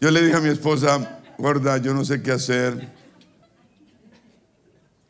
[0.00, 2.92] Yo le dije a mi esposa, gorda, yo no sé qué hacer.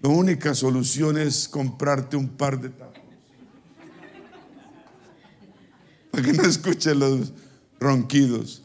[0.00, 3.02] La única solución es comprarte un par de tacos.
[6.11, 7.33] Para que no escuche los
[7.80, 8.62] ronquidos.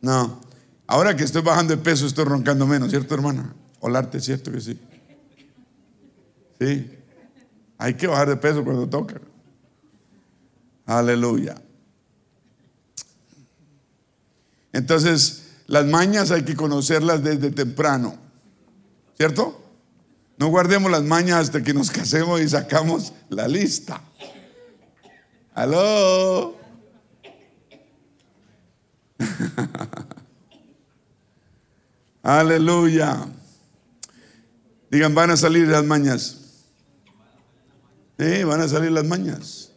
[0.00, 0.40] No.
[0.86, 3.54] Ahora que estoy bajando de peso, estoy roncando menos, ¿cierto, hermana?
[3.80, 4.78] Olarte, ¿cierto que sí?
[6.60, 6.98] Sí.
[7.78, 9.20] Hay que bajar de peso cuando toca.
[10.90, 11.54] Aleluya.
[14.72, 18.18] Entonces, las mañas hay que conocerlas desde temprano,
[19.16, 19.62] ¿cierto?
[20.36, 24.02] No guardemos las mañas hasta que nos casemos y sacamos la lista.
[25.54, 26.58] Aló.
[32.24, 33.28] Aleluya.
[34.90, 36.64] Digan, van a salir las mañas.
[38.18, 39.69] Sí, van a salir las mañas.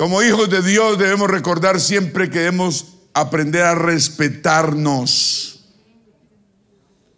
[0.00, 5.60] Como hijos de Dios debemos recordar siempre que debemos aprender a respetarnos.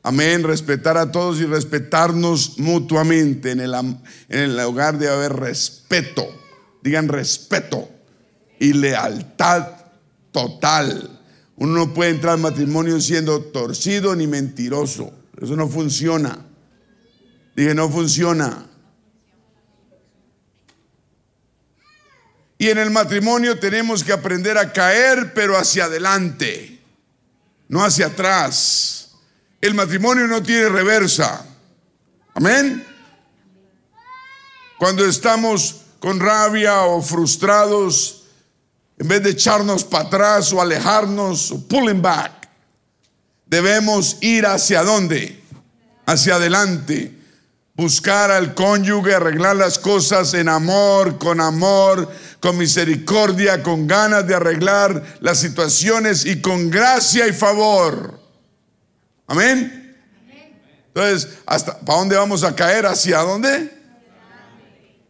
[0.03, 3.53] Amén, respetar a todos y respetarnos mutuamente.
[3.53, 6.27] En el, hogar debe haber respeto.
[6.83, 7.88] Digan respeto
[8.59, 9.68] y lealtad
[10.33, 11.21] total.
[11.55, 15.12] Uno no puede entrar al matrimonio siendo torcido ni mentiroso.
[15.40, 16.37] Eso no funciona.
[17.55, 18.71] Dije, no funciona.
[22.62, 26.81] Y en el matrimonio tenemos que aprender a caer, pero hacia adelante,
[27.66, 29.16] no hacia atrás.
[29.61, 31.44] El matrimonio no tiene reversa.
[32.35, 32.87] Amén.
[34.79, 38.27] Cuando estamos con rabia o frustrados,
[38.96, 42.48] en vez de echarnos para atrás o alejarnos o pulling back,
[43.44, 45.42] debemos ir hacia dónde?
[46.07, 47.21] Hacia adelante.
[47.74, 54.35] Buscar al cónyuge, arreglar las cosas en amor, con amor, con misericordia, con ganas de
[54.35, 58.20] arreglar las situaciones y con gracia y favor.
[59.26, 59.96] Amén.
[60.88, 62.85] Entonces, ¿hasta para dónde vamos a caer?
[62.85, 63.72] ¿Hacia dónde?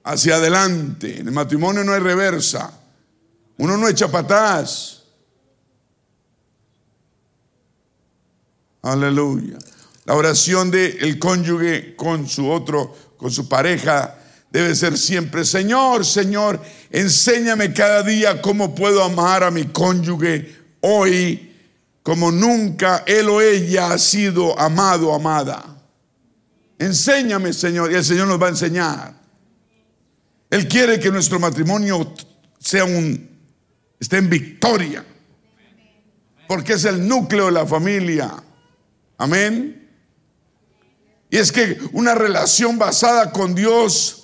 [0.05, 1.18] Hacia adelante.
[1.18, 2.72] En el matrimonio no hay reversa.
[3.59, 5.03] Uno no echa para atrás.
[8.82, 9.59] Aleluya.
[10.13, 14.19] La oración del el cónyuge con su otro, con su pareja,
[14.51, 16.61] debe ser siempre, Señor, Señor,
[16.91, 21.55] enséñame cada día cómo puedo amar a mi cónyuge hoy
[22.03, 25.83] como nunca él o ella ha sido amado, amada.
[26.79, 29.15] Enséñame, Señor, y el Señor nos va a enseñar.
[30.51, 32.13] Él quiere que nuestro matrimonio
[32.59, 33.31] sea un
[33.99, 35.07] esté en victoria.
[36.47, 38.31] Porque es el núcleo de la familia.
[39.17, 39.82] Amén.
[41.33, 44.18] Y es que una relación basada con Dios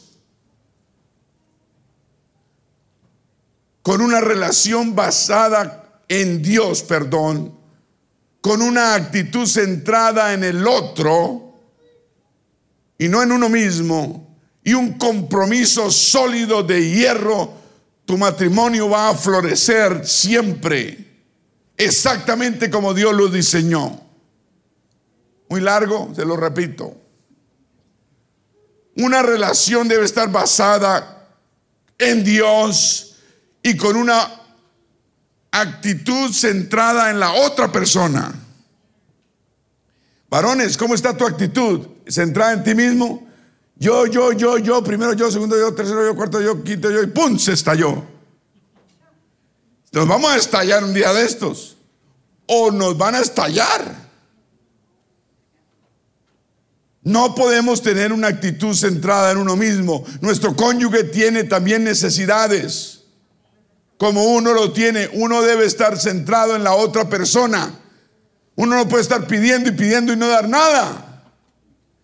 [3.89, 7.59] con una relación basada en Dios, perdón,
[8.43, 11.55] con una actitud centrada en el otro
[12.99, 17.55] y no en uno mismo, y un compromiso sólido de hierro,
[18.05, 21.23] tu matrimonio va a florecer siempre,
[21.75, 24.08] exactamente como Dios lo diseñó.
[25.49, 26.95] Muy largo, se lo repito.
[28.97, 31.29] Una relación debe estar basada
[31.99, 33.17] en Dios
[33.63, 34.43] y con una
[35.51, 38.35] actitud centrada en la otra persona.
[40.29, 41.87] Varones, ¿cómo está tu actitud?
[42.07, 43.27] ¿Centrada en ti mismo?
[43.77, 47.07] Yo, yo, yo, yo, primero yo, segundo yo, tercero yo, cuarto yo, quinto yo, y
[47.07, 47.39] ¡pum!
[47.39, 48.05] se estalló.
[49.93, 51.77] Nos vamos a estallar un día de estos.
[52.47, 54.08] O nos van a estallar.
[57.09, 60.05] No podemos tener una actitud centrada en uno mismo.
[60.21, 63.05] Nuestro cónyuge tiene también necesidades.
[63.97, 67.81] Como uno lo tiene, uno debe estar centrado en la otra persona.
[68.57, 71.25] Uno no puede estar pidiendo y pidiendo y no dar nada.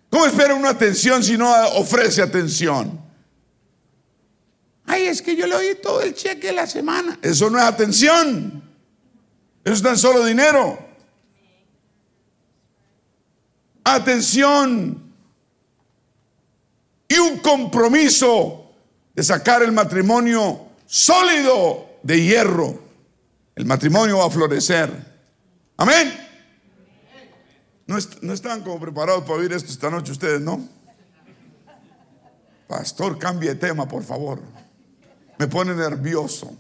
[0.09, 2.99] ¿Cómo espera una atención si no ofrece atención?
[4.87, 7.19] Ay, es que yo le oí todo el cheque de la semana.
[7.21, 8.63] Eso no es atención.
[9.65, 10.84] Eso es tan solo dinero
[13.85, 15.13] atención
[17.07, 18.73] y un compromiso
[19.15, 22.83] de sacar el matrimonio sólido de hierro.
[23.55, 24.91] El matrimonio va a florecer.
[25.77, 26.21] Amén.
[27.87, 30.67] No, no estaban como preparados para oír esto esta noche ustedes, ¿no?
[32.67, 34.41] Pastor, cambie de tema, por favor.
[35.39, 36.57] Me pone nervioso.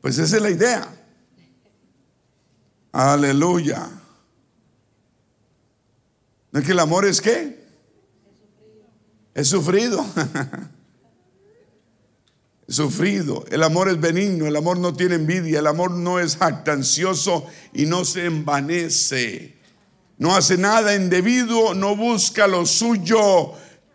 [0.00, 0.88] Pues esa es la idea.
[2.92, 3.88] Aleluya.
[6.56, 7.66] ¿No es que el amor es qué?
[9.34, 10.02] Es sufrido.
[12.66, 13.44] sufrido.
[13.50, 17.44] El amor es benigno, el amor no tiene envidia, el amor no es jactancioso
[17.74, 19.58] y no se envanece.
[20.16, 23.52] No hace nada indebido, no busca lo suyo,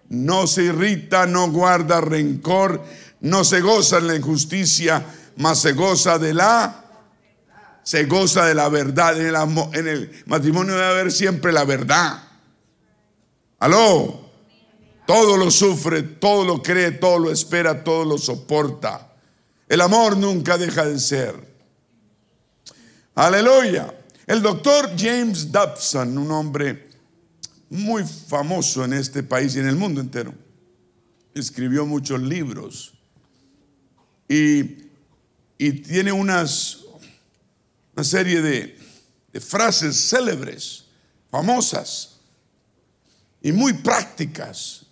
[0.09, 2.85] no se irrita, no guarda rencor,
[3.21, 5.03] no se goza en la injusticia,
[5.37, 6.85] mas se goza de la
[7.81, 9.19] se goza de la verdad.
[9.19, 12.30] En el matrimonio debe haber siempre la verdad.
[13.61, 14.19] Aló.
[15.05, 19.13] Todo lo sufre, todo lo cree, todo lo espera, todo lo soporta.
[19.67, 21.35] El amor nunca deja de ser.
[23.13, 23.93] Aleluya.
[24.25, 26.89] El doctor James Dobson, un hombre
[27.69, 30.33] muy famoso en este país y en el mundo entero,
[31.35, 32.93] escribió muchos libros
[34.27, 34.87] y,
[35.57, 36.79] y tiene unas,
[37.95, 38.79] una serie de,
[39.31, 40.85] de frases célebres,
[41.29, 42.10] famosas
[43.41, 44.85] y muy prácticas,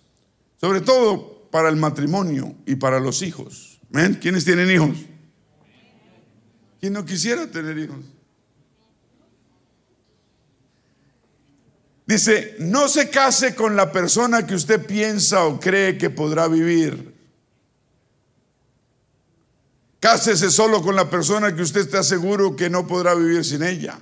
[0.60, 3.80] sobre todo para el matrimonio y para los hijos.
[3.90, 4.14] ¿Ven?
[4.14, 4.96] ¿Quiénes tienen hijos?
[6.80, 7.98] ¿Quién no quisiera tener hijos?
[12.06, 17.14] Dice, no se case con la persona que usted piensa o cree que podrá vivir.
[20.00, 24.00] Cásese solo con la persona que usted está seguro que no podrá vivir sin ella.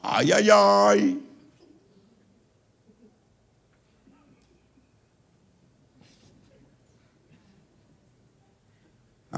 [0.00, 1.27] Ay, ay, ay.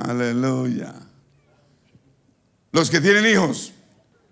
[0.02, 0.94] Aleluya.
[2.72, 3.72] Los que tienen hijos.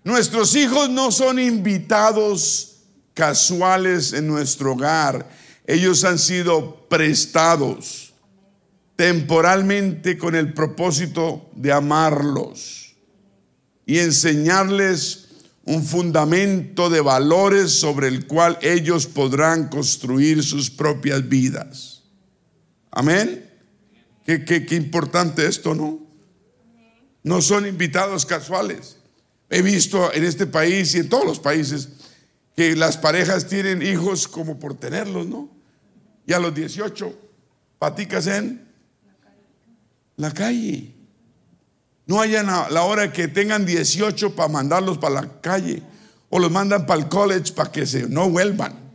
[0.03, 2.77] Nuestros hijos no son invitados
[3.13, 5.29] casuales en nuestro hogar.
[5.67, 8.13] Ellos han sido prestados
[8.95, 12.95] temporalmente con el propósito de amarlos
[13.85, 15.27] y enseñarles
[15.65, 22.03] un fundamento de valores sobre el cual ellos podrán construir sus propias vidas.
[22.91, 23.48] Amén.
[24.37, 25.99] Qué, importante esto, ¿no?
[27.23, 28.97] No son invitados casuales.
[29.49, 31.89] He visto en este país y en todos los países
[32.55, 35.49] que las parejas tienen hijos como por tenerlos, ¿no?
[36.27, 37.11] Y a los 18
[37.79, 38.67] paticas en
[40.15, 40.93] la calle.
[42.05, 45.81] No hayan la hora que tengan 18 para mandarlos para la calle
[46.29, 48.88] o los mandan para el college para que se no vuelvan.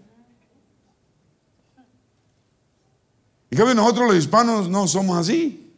[3.51, 5.73] En cambio, nosotros los hispanos no somos así.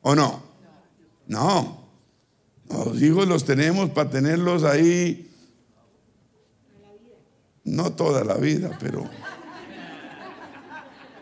[0.00, 0.42] ¿O no?
[1.26, 1.82] No.
[2.68, 5.30] Los hijos los tenemos para tenerlos ahí.
[7.64, 9.08] No toda la vida, pero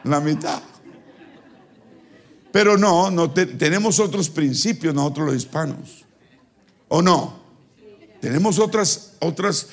[0.04, 0.62] la mitad.
[2.52, 6.04] Pero no, no tenemos otros principios nosotros los hispanos.
[6.88, 7.40] ¿O no?
[8.20, 9.68] Tenemos otras, otras,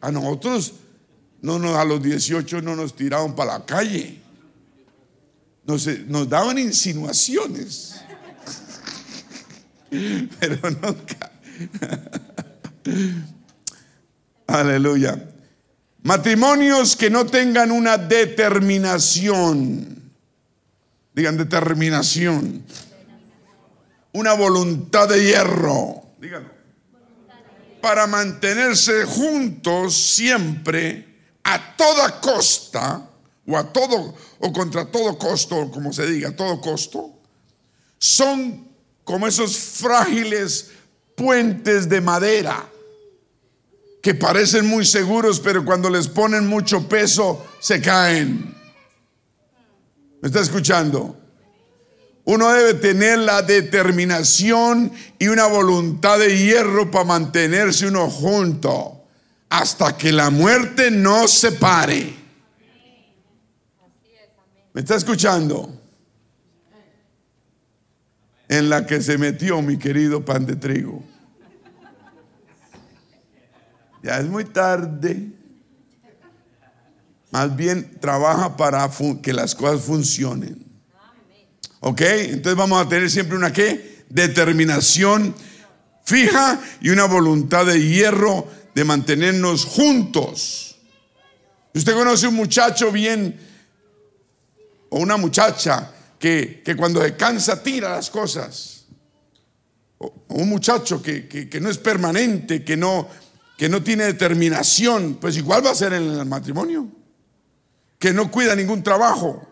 [0.00, 0.74] a nosotros
[1.40, 4.21] no, no, a los 18 no nos tiraron para la calle
[5.64, 8.00] nos, daban insinuaciones.
[10.40, 11.30] pero nunca.
[14.46, 15.28] Aleluya.
[16.02, 20.12] Matrimonios que no tengan una determinación.
[21.14, 22.64] Digan determinación.
[24.12, 26.02] Una voluntad de hierro.
[27.80, 31.12] Para mantenerse juntos siempre,
[31.44, 33.08] a toda costa,
[33.46, 37.10] o a todo, o contra todo costo, como se diga, a todo costo,
[37.98, 38.68] son
[39.04, 40.70] como esos frágiles
[41.16, 42.68] puentes de madera
[44.00, 48.54] que parecen muy seguros, pero cuando les ponen mucho peso se caen.
[50.20, 51.16] ¿Me está escuchando?
[52.24, 59.04] Uno debe tener la determinación y una voluntad de hierro para mantenerse uno junto
[59.48, 62.21] hasta que la muerte no se pare.
[64.72, 65.78] ¿Me está escuchando?
[68.48, 71.02] En la que se metió mi querido pan de trigo.
[74.02, 75.30] Ya es muy tarde.
[77.30, 78.90] Más bien trabaja para
[79.22, 80.66] que las cosas funcionen.
[81.80, 82.00] ¿Ok?
[82.00, 84.04] Entonces vamos a tener siempre una qué?
[84.08, 85.34] Determinación
[86.04, 90.76] fija y una voluntad de hierro de mantenernos juntos.
[91.74, 93.51] Usted conoce un muchacho bien
[94.92, 98.84] o una muchacha que, cuando se cansa tira las cosas.
[99.98, 103.08] O, un muchacho que, que no es permanente, que no,
[103.56, 106.88] que no tiene determinación, pues igual va a ser en el matrimonio,
[107.98, 109.48] que no cuida ningún trabajo.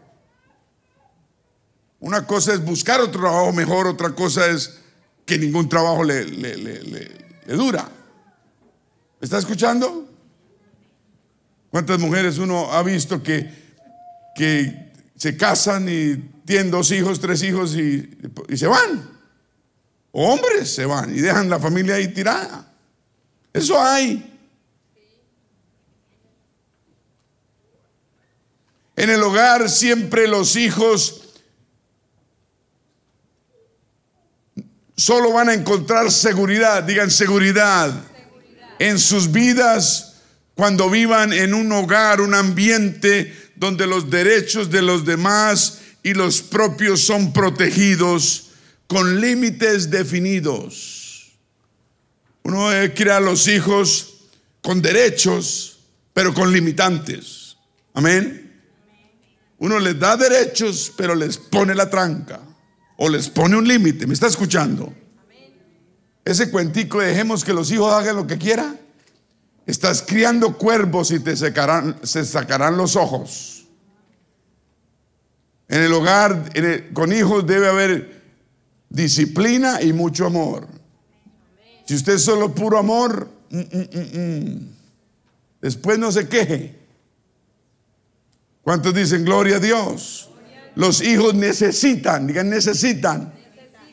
[2.00, 4.78] Una cosa es buscar otro trabajo mejor, otra cosa es
[5.24, 7.88] que ningún trabajo le, le, dura.
[9.20, 10.06] ¿Me está escuchando?
[11.70, 13.50] ¿Cuántas mujeres uno ha visto que,
[14.34, 14.89] que
[15.20, 16.16] se casan y
[16.46, 18.08] tienen dos hijos, tres hijos y,
[18.56, 19.06] se van?
[20.12, 22.72] Hombres se van y dejan la familia ahí tirada.
[23.52, 24.40] Eso hay.
[28.96, 31.20] En el hogar siempre los hijos
[34.96, 37.92] solo van a encontrar seguridad, digan seguridad,
[38.78, 40.22] en sus vidas
[40.54, 46.40] cuando vivan en un hogar, un ambiente donde los derechos de los demás y los
[46.40, 48.52] propios son protegidos
[48.86, 51.32] con límites definidos.
[52.42, 54.14] Uno crea a los hijos
[54.62, 55.78] con derechos,
[56.14, 57.58] pero con limitantes.
[57.92, 58.62] Amén.
[59.58, 62.40] Uno les da derechos, pero les pone la tranca
[62.96, 64.06] o les pone un límite.
[64.06, 64.90] ¿Me está escuchando?
[66.24, 68.80] Ese cuentico, dejemos que los hijos hagan lo que quieran.
[69.66, 73.66] Estás criando cuervos y te sacarán, se sacarán los ojos.
[75.68, 76.50] En el hogar
[76.92, 78.22] con hijos debe haber
[78.88, 80.66] disciplina y mucho amor.
[81.86, 84.68] Si usted es solo puro amor, mm, mm, mm,
[85.60, 86.76] después no se queje.
[88.62, 90.30] ¿Cuántos dicen gloria a Dios?
[90.74, 93.32] Los hijos necesitan, digan necesitan,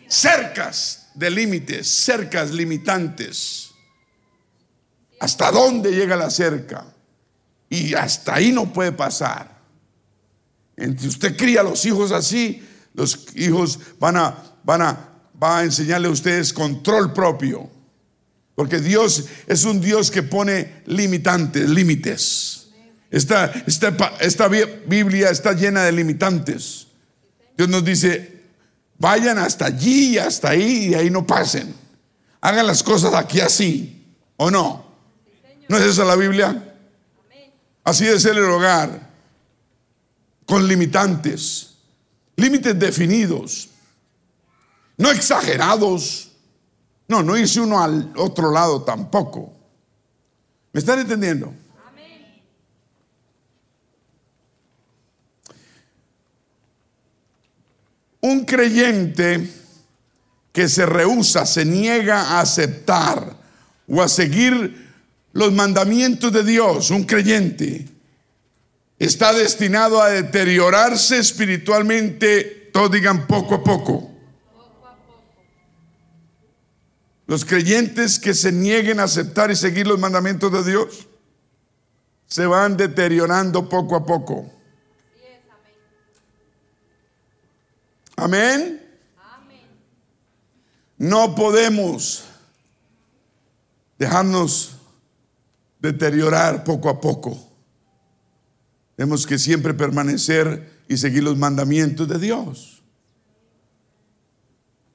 [0.08, 3.67] cercas de límites, cercas limitantes.
[5.20, 6.86] ¿Hasta dónde llega la cerca?
[7.70, 9.58] Y hasta ahí no puede pasar.
[10.78, 15.10] Si usted cría a los hijos así, los hijos van a, van a,
[15.40, 17.70] a enseñarle a ustedes control propio.
[18.56, 22.70] Porque Dios es un Dios que pone limitantes, límites.
[23.10, 26.88] Esta, esta, Biblia está llena de limitantes.
[27.56, 28.42] Dios nos dice,
[28.98, 31.74] vayan hasta allí y hasta ahí y ahí no pasen.
[32.42, 34.06] Hagan las cosas aquí así,
[34.36, 34.87] ¿o no?
[35.70, 36.76] ¿No es esa la Biblia?
[37.84, 39.10] Así ser el hogar,
[40.46, 41.76] con limitantes,
[42.36, 43.70] límites definidos,
[44.98, 46.32] no exagerados,
[47.08, 49.54] no, no hice uno al otro lado tampoco.
[50.74, 51.54] ¿Me están entendiendo?
[58.20, 59.50] Un creyente
[60.52, 63.38] que se rehúsa, se niega a aceptar
[63.88, 64.87] o a seguir
[65.38, 67.88] los mandamientos de Dios, un creyente,
[68.98, 74.10] está destinado a deteriorarse espiritualmente, todos digan poco a poco.
[77.28, 81.08] Los creyentes que se nieguen a aceptar y seguir los mandamientos de Dios
[82.26, 84.52] se van deteriorando poco a poco.
[88.16, 88.84] Amén.
[90.98, 92.24] No podemos
[94.00, 94.77] dejarnos
[95.80, 97.38] deteriorar poco a poco.
[98.96, 102.82] Tenemos que siempre permanecer y seguir los mandamientos de Dios.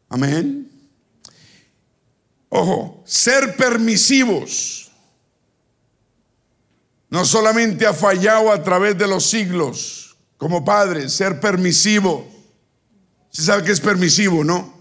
[0.09, 0.69] Amén.
[2.49, 4.83] Ojo, ser permisivos
[7.13, 12.27] no solamente ha fallado a través de los siglos como padre, ser permisivo.
[13.31, 14.73] ¿Se sabe que es permisivo, no?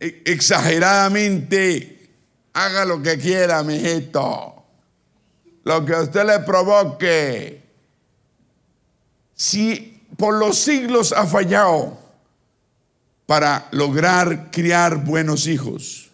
[0.00, 2.10] Exageradamente.
[2.52, 4.55] Haga lo que quiera, mijito.
[5.66, 7.60] Lo que a usted le provoque.
[9.34, 11.98] Si por los siglos ha fallado
[13.26, 16.08] para lograr criar buenos hijos.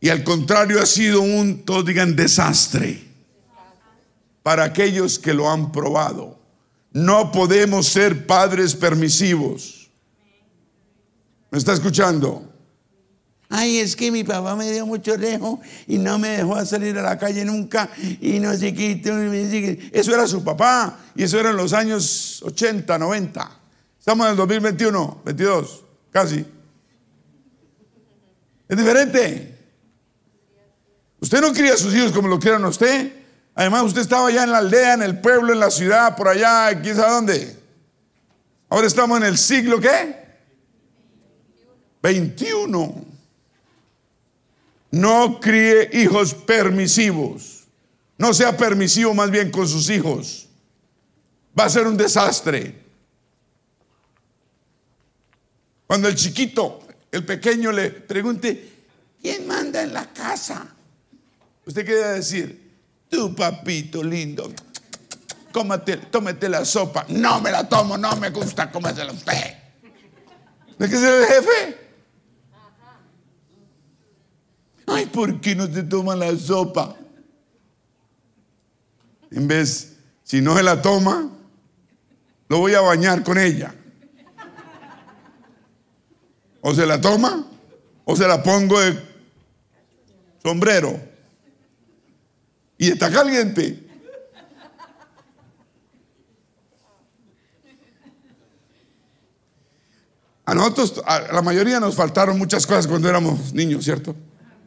[0.00, 3.04] Y al contrario ha sido un, todos digan, desastre
[4.42, 6.36] para aquellos que lo han probado.
[6.90, 9.88] No podemos ser padres permisivos.
[11.52, 12.53] ¿Me está escuchando?
[13.48, 17.02] Ay, es que mi papá me dio mucho rejo y no me dejó salir a
[17.02, 17.90] la calle nunca
[18.20, 19.90] y no sé qué.
[19.92, 23.50] Eso era su papá y eso era en los años 80, 90.
[23.98, 26.44] Estamos en el 2021, 22, casi.
[28.68, 29.58] Es diferente.
[31.20, 33.12] Usted no cría a sus hijos como lo quieran a usted.
[33.54, 36.80] Además, usted estaba allá en la aldea, en el pueblo, en la ciudad, por allá,
[36.82, 37.56] quién sabe dónde.
[38.68, 40.24] Ahora estamos en el siglo ¿qué?
[42.02, 43.13] 21.
[44.94, 47.64] No críe hijos permisivos.
[48.16, 50.46] No sea permisivo más bien con sus hijos.
[51.58, 52.80] Va a ser un desastre.
[55.88, 58.84] Cuando el chiquito, el pequeño le pregunte,
[59.20, 60.64] ¿quién manda en la casa?
[61.66, 62.72] Usted qué debe decir,
[63.08, 64.52] tu papito lindo,
[65.50, 67.04] cómate, tómete la sopa.
[67.08, 69.56] No me la tomo, no me gusta, cómasela usted.
[70.78, 71.83] ¿De qué ser el jefe?
[74.86, 76.96] Ay, ¿por qué no te toma la sopa?
[79.30, 81.30] En vez, si no se la toma,
[82.48, 83.74] lo voy a bañar con ella.
[86.60, 87.46] O se la toma,
[88.04, 88.98] o se la pongo de
[90.42, 90.98] sombrero.
[92.78, 93.80] Y está caliente.
[100.46, 104.14] A nosotros, a la mayoría nos faltaron muchas cosas cuando éramos niños, ¿cierto?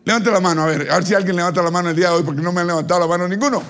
[0.07, 2.15] Levante la mano, a ver, a ver si alguien levanta la mano el día de
[2.15, 3.61] hoy, porque no me han levantado la mano ninguno.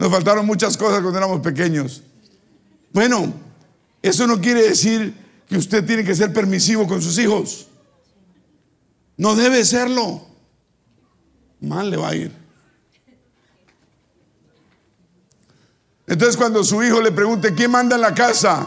[0.00, 2.02] Nos faltaron muchas cosas cuando éramos pequeños.
[2.92, 3.32] Bueno,
[4.02, 5.14] eso no quiere decir
[5.48, 7.68] que usted tiene que ser permisivo con sus hijos.
[9.16, 10.26] No debe serlo.
[11.60, 12.32] Mal le va a ir.
[16.08, 18.66] Entonces cuando su hijo le pregunte, ¿quién manda en la casa?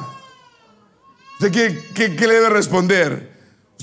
[1.33, 3.32] ¿Usted qué, qué- qué le debe responder?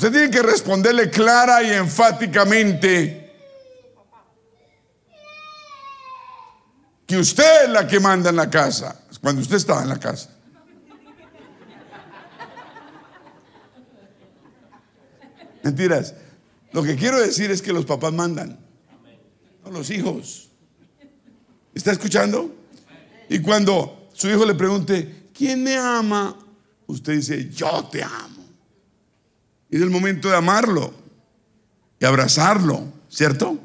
[0.00, 3.34] Usted tiene que responderle clara y enfáticamente
[7.06, 10.30] que usted es la que manda en la casa, cuando usted estaba en la casa.
[15.64, 16.14] Mentiras.
[16.72, 18.58] Lo que quiero decir es que los papás mandan,
[19.62, 20.48] no los hijos.
[21.74, 22.54] ¿Está escuchando?
[23.28, 26.38] Y cuando su hijo le pregunte, ¿quién me ama?
[26.86, 28.39] Usted dice, yo te amo.
[29.70, 30.92] Es el momento de amarlo
[31.98, 33.58] y abrazarlo, ¿cierto?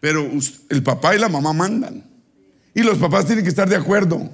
[0.00, 0.28] Pero
[0.68, 2.04] el papá y la mamá mandan.
[2.74, 4.30] Y los papás tienen que estar de acuerdo.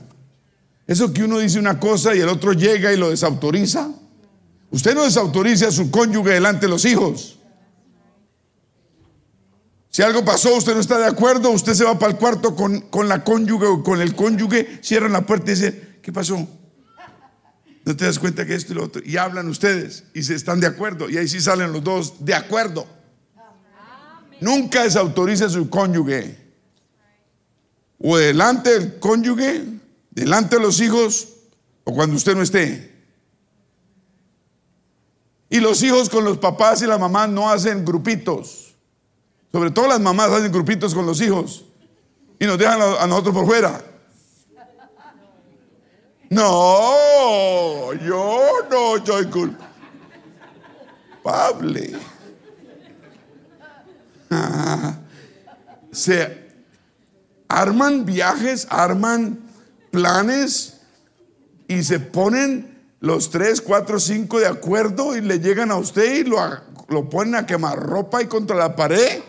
[0.87, 3.91] Eso que uno dice una cosa y el otro llega y lo desautoriza.
[4.71, 7.39] Usted no desautoriza a su cónyuge delante de los hijos.
[9.89, 12.81] Si algo pasó, usted no está de acuerdo, usted se va para el cuarto con,
[12.83, 16.47] con la cónyuge o con el cónyuge, cierran la puerta y dicen, ¿qué pasó?
[17.87, 19.01] ¿No te das cuenta que esto y lo otro?
[19.05, 21.09] Y hablan ustedes y se están de acuerdo.
[21.09, 22.85] Y ahí sí salen los dos de acuerdo.
[24.41, 26.37] Nunca desautorice a su cónyuge.
[28.01, 29.65] O delante del cónyuge,
[30.11, 31.29] delante de los hijos,
[31.85, 32.93] o cuando usted no esté.
[35.49, 38.75] Y los hijos con los papás y la mamá no hacen grupitos.
[39.53, 41.65] Sobre todo las mamás hacen grupitos con los hijos.
[42.41, 43.81] Y nos dejan a nosotros por fuera.
[46.31, 49.67] No, yo no soy culpable.
[54.31, 54.97] Ah,
[55.93, 56.47] se
[57.49, 59.39] arman viajes, arman
[59.91, 60.81] planes
[61.69, 66.25] y se ponen los tres, cuatro, cinco de acuerdo y le llegan a usted y
[66.25, 66.39] lo,
[66.89, 69.21] lo ponen a quemar ropa y contra la pared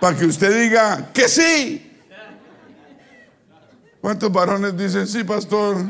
[0.00, 1.87] para que usted diga que sí.
[4.08, 5.84] ¿Cuántos varones dicen sí, pastor?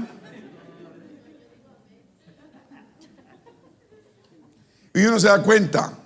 [4.92, 5.96] Y uno se da cuenta.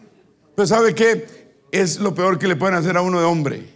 [0.55, 1.57] Pero ¿sabe qué?
[1.71, 3.67] Es lo peor que le pueden hacer a uno de hombre.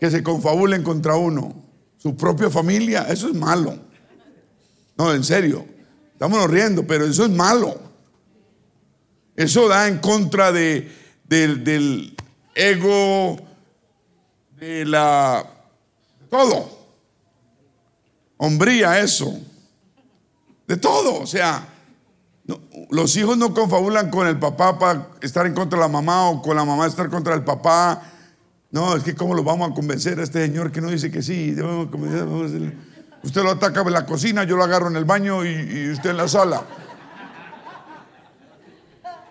[0.00, 1.54] Que se confabulen contra uno.
[1.96, 3.78] Su propia familia, eso es malo.
[4.98, 5.64] No, en serio.
[6.12, 7.78] Estamos riendo, pero eso es malo.
[9.36, 10.90] Eso da en contra de,
[11.22, 12.16] del
[12.56, 13.38] ego,
[14.58, 15.53] de la...
[16.34, 16.68] todo.
[18.38, 19.38] Hombría eso.
[20.66, 21.20] De todo.
[21.20, 21.66] O sea,
[22.90, 26.42] los hijos no confabulan con el papá para estar en contra de la mamá o
[26.42, 28.02] con la mamá estar contra el papá.
[28.72, 31.22] No, es que cómo lo vamos a convencer a este señor que no dice que
[31.22, 31.54] sí.
[33.22, 36.16] Usted lo ataca en la cocina, yo lo agarro en el baño y usted en
[36.16, 36.64] la sala.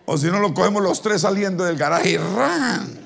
[0.06, 3.03] O si no, lo cogemos los tres saliendo del garaje y ¡ran!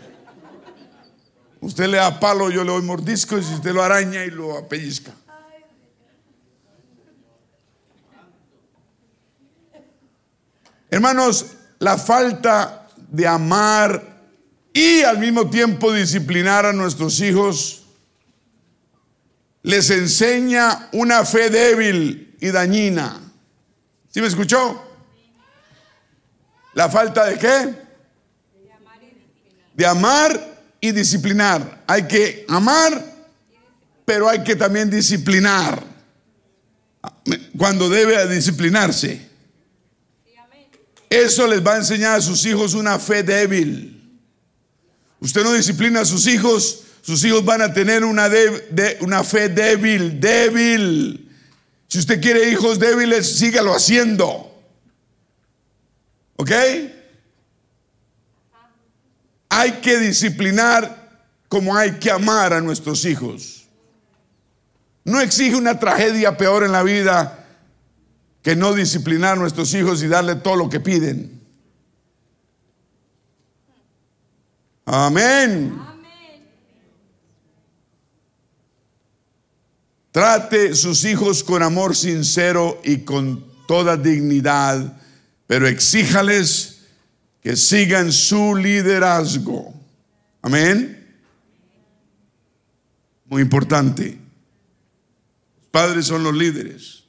[1.60, 4.58] Usted le da palo, yo le doy mordisco y si usted lo araña y lo
[4.58, 5.12] apellizca.
[10.90, 11.46] Hermanos,
[11.80, 14.18] la falta de amar
[14.74, 17.84] y al mismo tiempo disciplinar a nuestros hijos
[19.64, 23.20] les enseña una fe débil y dañina.
[24.10, 24.82] ¿Sí me escuchó?
[26.74, 27.76] ¿La falta de qué?
[29.74, 30.57] De amar
[30.92, 31.84] disciplinar.
[31.88, 33.04] Hay que amar,
[34.06, 35.84] pero hay que también disciplinar.
[37.58, 39.28] Cuando debe disciplinarse.
[41.10, 43.94] Eso les va a enseñar a sus hijos una fe débil.
[45.20, 48.30] Usted no disciplina a sus hijos, sus hijos van a tener una,
[49.00, 51.32] una fe débil, débil.
[51.88, 54.54] Si usted quiere hijos débiles, sígalo haciendo.
[56.36, 56.52] ¿Ok?
[59.50, 63.68] Hay que disciplinar como hay que amar a nuestros hijos.
[65.04, 67.46] No exige una tragedia peor en la vida
[68.42, 71.42] que no disciplinar a nuestros hijos y darle todo lo que piden.
[74.86, 75.82] Amén.
[80.12, 84.98] Trate sus hijos con amor sincero y con toda dignidad
[85.48, 86.77] pero exíjales
[87.48, 89.74] que sigan su liderazgo.
[90.42, 91.18] Amén.
[93.24, 94.20] Muy importante.
[95.56, 97.06] Los padres son los líderes.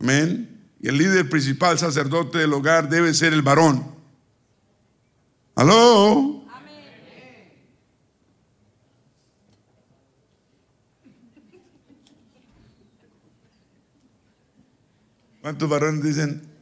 [0.00, 0.60] Amén.
[0.80, 3.94] Y el líder principal, sacerdote del hogar, debe ser el varón.
[5.54, 6.44] ¿Aló?
[15.42, 16.56] ¿Cuántos varones dicen,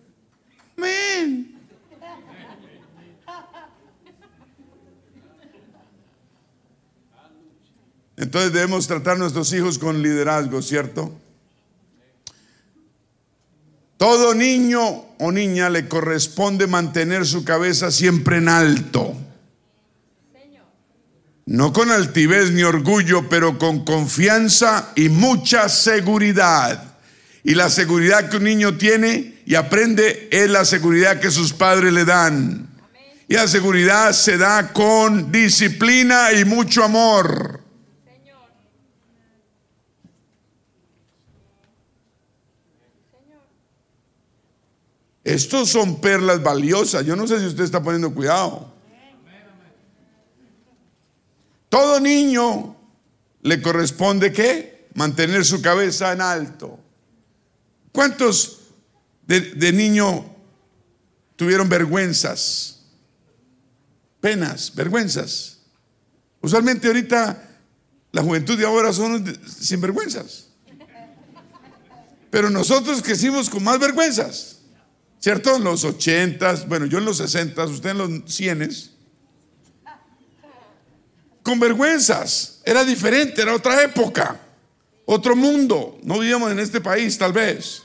[8.17, 11.12] Entonces debemos tratar a nuestros hijos con liderazgo, ¿cierto?
[13.97, 14.81] Todo niño
[15.19, 19.17] o niña le corresponde mantener su cabeza siempre en alto.
[21.47, 26.97] No con altivez ni orgullo, pero con confianza y mucha seguridad.
[27.43, 31.93] Y la seguridad que un niño tiene y aprende es la seguridad que sus padres
[31.93, 32.69] le dan.
[33.29, 37.64] Y la seguridad se da con disciplina y mucho amor.
[45.25, 47.05] Estos son perlas valiosas.
[47.07, 48.75] Yo no sé si usted está poniendo cuidado.
[51.70, 52.77] Todo niño
[53.41, 54.89] le corresponde qué?
[54.95, 56.79] Mantener su cabeza en alto.
[57.91, 58.61] ¿Cuántos
[59.27, 60.37] de, niño
[61.37, 62.83] tuvieron vergüenzas?
[64.20, 65.59] Penas, vergüenzas.
[66.41, 67.61] Usualmente ahorita
[68.12, 70.49] la juventud de ahora son sin vergüenzas.
[72.31, 74.59] Pero nosotros crecimos con más vergüenzas.
[75.25, 75.57] ¿Cierto?
[75.57, 78.91] En los ochentas, bueno, yo en los sesentas, usted en los cienes.
[81.43, 82.61] Con vergüenzas.
[82.62, 84.39] Era diferente, era otra época,
[85.07, 85.99] otro mundo.
[86.03, 87.85] No vivíamos en este país, tal vez.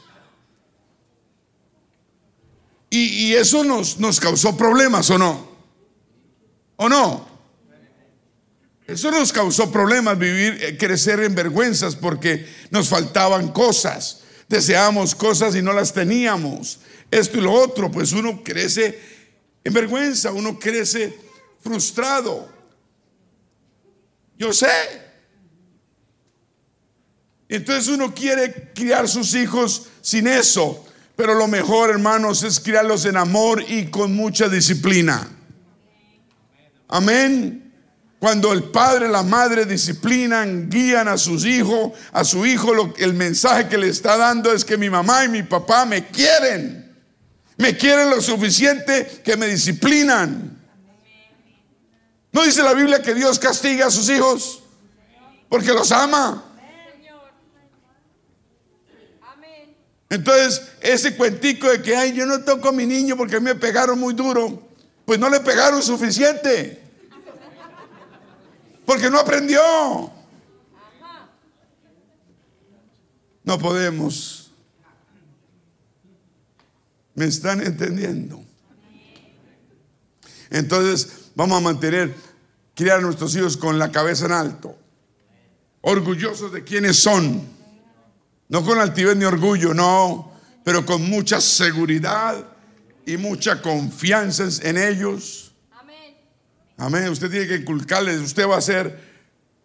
[2.89, 5.49] Y, eso nos, nos causó problemas, ¿o no?
[6.75, 7.25] ¿O no?
[8.85, 14.18] Eso nos causó problemas vivir, eh, crecer en vergüenzas porque nos faltaban cosas.
[14.49, 16.79] Deseábamos cosas y no las teníamos
[17.11, 18.99] esto y lo otro, pues uno crece
[19.63, 21.17] en vergüenza, uno crece
[21.59, 22.47] frustrado.
[24.37, 24.67] Yo sé.
[27.47, 30.85] Entonces uno quiere criar sus hijos sin eso,
[31.15, 35.27] pero lo mejor, hermanos, es criarlos en amor y con mucha disciplina.
[36.87, 37.68] Amén.
[38.19, 43.69] Cuando el padre, la madre disciplinan, guían a sus hijos, a su hijo, el mensaje
[43.69, 46.93] que le está dando es que mi mamá y mi papá me quieren.
[47.55, 50.59] Me quieren lo suficiente que me disciplinan.
[52.33, 54.63] ¿No dice la Biblia que Dios castiga a sus hijos?
[55.47, 56.43] Porque los ama.
[60.09, 63.97] Entonces, ese cuentico de que, ay, yo no toco a mi niño porque me pegaron
[63.97, 64.67] muy duro,
[65.05, 66.88] pues no le pegaron suficiente.
[68.89, 69.61] Porque no aprendió.
[73.43, 74.51] No podemos.
[77.13, 78.43] ¿Me están entendiendo?
[80.49, 82.15] Entonces, vamos a mantener,
[82.73, 84.75] criar a nuestros hijos con la cabeza en alto,
[85.81, 87.47] orgullosos de quienes son
[88.47, 90.33] no con altivez ni orgullo, no,
[90.63, 92.43] pero con mucha seguridad
[93.05, 95.48] y mucha confianza en ellos.
[96.79, 97.09] Amén.
[97.09, 98.99] Usted tiene que inculcarles, usted va a ser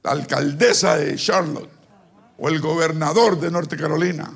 [0.03, 1.71] la alcaldesa de Charlotte
[2.39, 4.31] o el gobernador de Norte Carolina.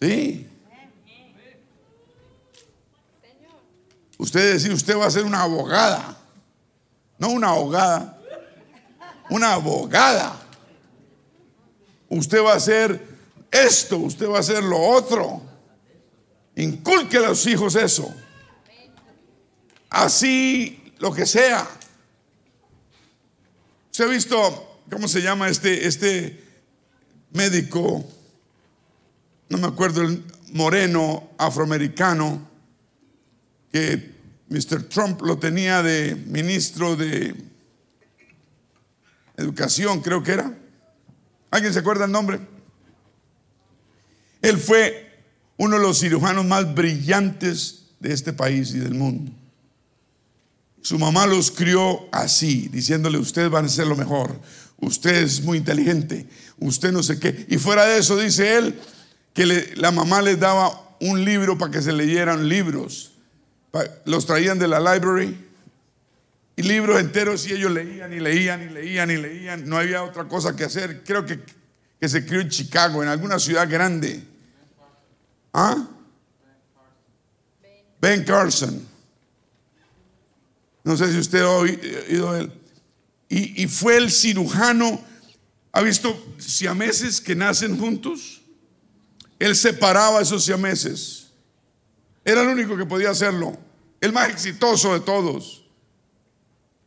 [0.00, 0.48] ¿Sí?
[4.16, 6.16] Usted decir, usted va a ser una abogada.
[7.18, 8.18] No una abogada,
[9.28, 10.44] una abogada
[12.08, 13.00] usted va a hacer
[13.50, 15.42] esto, usted va a hacer lo otro.
[16.56, 18.14] Inculque a los hijos eso.
[19.94, 21.68] Así lo que sea.
[23.92, 26.42] ¿Se ha visto cómo se llama este, este
[27.30, 28.04] médico?
[29.48, 32.44] No me acuerdo, el moreno afroamericano,
[33.70, 34.14] que
[34.48, 34.82] Mr.
[34.88, 37.32] Trump lo tenía de ministro de
[39.36, 40.52] Educación, creo que era.
[41.52, 42.40] ¿Alguien se acuerda el nombre?
[44.42, 45.22] Él fue
[45.56, 49.30] uno de los cirujanos más brillantes de este país y del mundo.
[50.84, 54.38] Su mamá los crió así, diciéndole, ustedes van a ser lo mejor,
[54.76, 56.26] usted es muy inteligente,
[56.58, 57.46] usted no sé qué.
[57.48, 58.78] Y fuera de eso, dice él,
[59.32, 63.12] que la mamá les daba un libro para que se leyeran libros.
[64.04, 65.34] Los traían de la library
[66.54, 69.66] y libros enteros y ellos leían y leían y leían y leían.
[69.66, 71.02] No había otra cosa que hacer.
[71.02, 71.40] Creo que,
[71.98, 74.22] que se crió en Chicago, en alguna ciudad grande.
[75.50, 75.88] ¿Ah?
[78.02, 78.93] Ben Carson.
[80.84, 82.52] No sé si usted ha oído él.
[83.28, 85.00] Y, fue el cirujano.
[85.72, 88.42] ¿Ha visto siameses que nacen juntos?
[89.40, 91.30] Él separaba esos siameses.
[92.24, 93.58] Era el único que podía hacerlo.
[94.00, 95.64] El más exitoso de todos.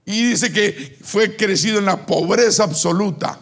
[0.06, 3.42] Y dice que fue crecido en la pobreza absoluta.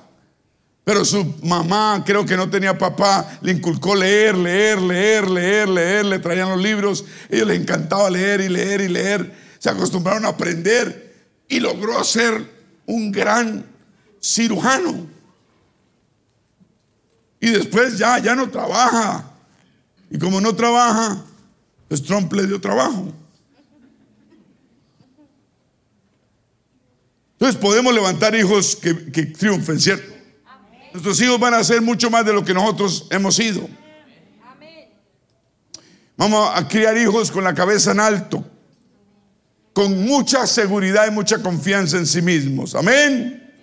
[0.83, 6.05] Pero su mamá, creo que no tenía papá, le inculcó leer, leer, leer, leer, leer,
[6.05, 7.05] le traían los libros.
[7.29, 9.44] A ellos les encantaba leer y leer y leer.
[9.65, 12.47] Se acostumbraron a aprender y logró ser
[12.85, 13.65] un gran
[14.21, 15.07] cirujano.
[17.39, 19.27] Y después ya, ya no trabaja.
[20.11, 21.19] Y como no trabaja,
[21.87, 23.11] pues Trump le dio trabajo.
[27.31, 30.13] Entonces podemos levantar hijos que, triunfen, ¿cierto?
[30.93, 33.67] Nuestros hijos van a ser mucho más de lo que nosotros hemos sido.
[36.17, 38.45] Vamos a criar hijos con la cabeza en alto,
[39.75, 42.75] con mucha seguridad y mucha confianza en sí mismos.
[42.75, 43.53] Amén.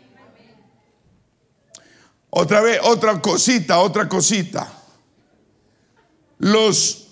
[2.28, 4.70] Otra vez, otra cosita, otra cosita.
[6.38, 7.08] Los,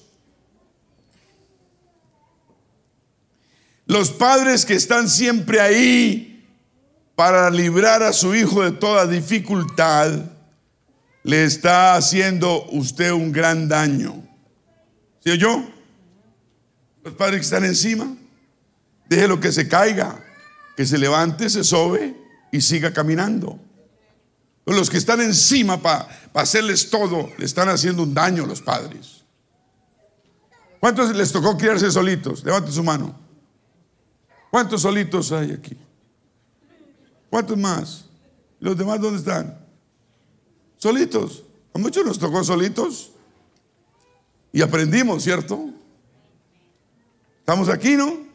[3.87, 6.47] los padres que están siempre ahí
[7.15, 10.13] para librar a su hijo de toda dificultad,
[11.23, 14.23] le está haciendo usted un gran daño.
[15.25, 15.65] ¿Sí yo?
[17.03, 18.15] Los padres que están encima,
[19.11, 20.25] déjelo que se caiga,
[20.77, 22.17] que se levante, se sobe
[22.53, 23.59] y siga caminando.
[24.65, 29.25] Los que están encima para hacerles todo, le están haciendo un daño a los padres.
[30.79, 32.45] ¿Cuántos les tocó criarse solitos?
[32.45, 33.19] Levante su mano.
[34.49, 35.77] ¿Cuántos solitos hay aquí?
[37.29, 38.05] ¿Cuántos más?
[38.61, 39.59] ¿Los demás dónde están?
[40.77, 41.43] Solitos.
[41.75, 43.11] A muchos nos tocó solitos.
[44.53, 45.69] Y aprendimos, ¿cierto?
[47.41, 48.30] Estamos aquí, ¿no?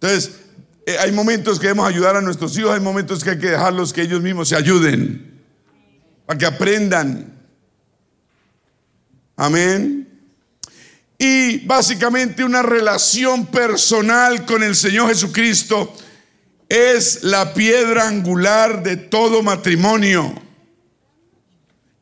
[0.00, 0.32] Entonces,
[0.86, 3.92] eh, hay momentos que debemos ayudar a nuestros hijos, hay momentos que hay que dejarlos
[3.92, 5.42] que ellos mismos se ayuden,
[6.26, 7.38] para que aprendan.
[9.36, 10.00] Amén
[11.22, 15.94] y básicamente una relación personal con el Señor Jesucristo
[16.66, 20.32] es la piedra angular de todo matrimonio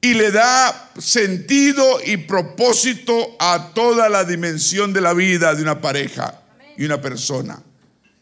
[0.00, 5.80] y le da sentido y propósito a toda la dimensión de la vida de una
[5.80, 6.40] pareja
[6.76, 7.60] y una persona.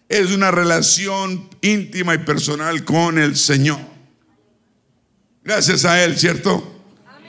[0.09, 3.81] Es una relación íntima y personal con el Señor.
[5.43, 6.81] Gracias a Él, ¿cierto?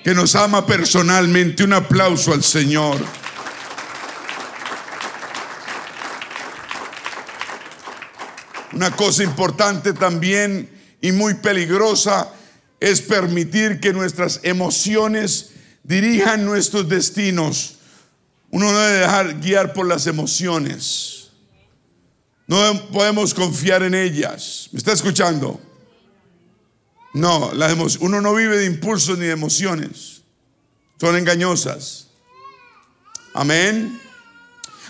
[0.03, 1.63] Que nos ama personalmente.
[1.63, 2.97] Un aplauso al Señor.
[8.73, 10.69] Una cosa importante también
[11.01, 12.31] y muy peligrosa
[12.79, 15.51] es permitir que nuestras emociones
[15.83, 17.77] dirijan nuestros destinos.
[18.51, 21.16] Uno no debe dejar guiar por las emociones.
[22.47, 24.69] No podemos confiar en ellas.
[24.71, 25.59] ¿Me está escuchando?
[27.13, 30.21] No, las uno no vive de impulsos ni de emociones.
[30.99, 32.07] Son engañosas.
[33.33, 33.99] Amén.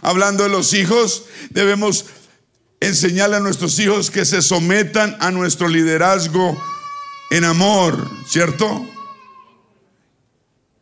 [0.02, 2.06] Hablando de los hijos, debemos
[2.80, 6.62] enseñarle a nuestros hijos que se sometan a nuestro liderazgo
[7.32, 8.88] en amor, ¿cierto?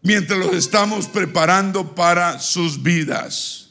[0.02, 3.65] Mientras los estamos preparando para sus vidas.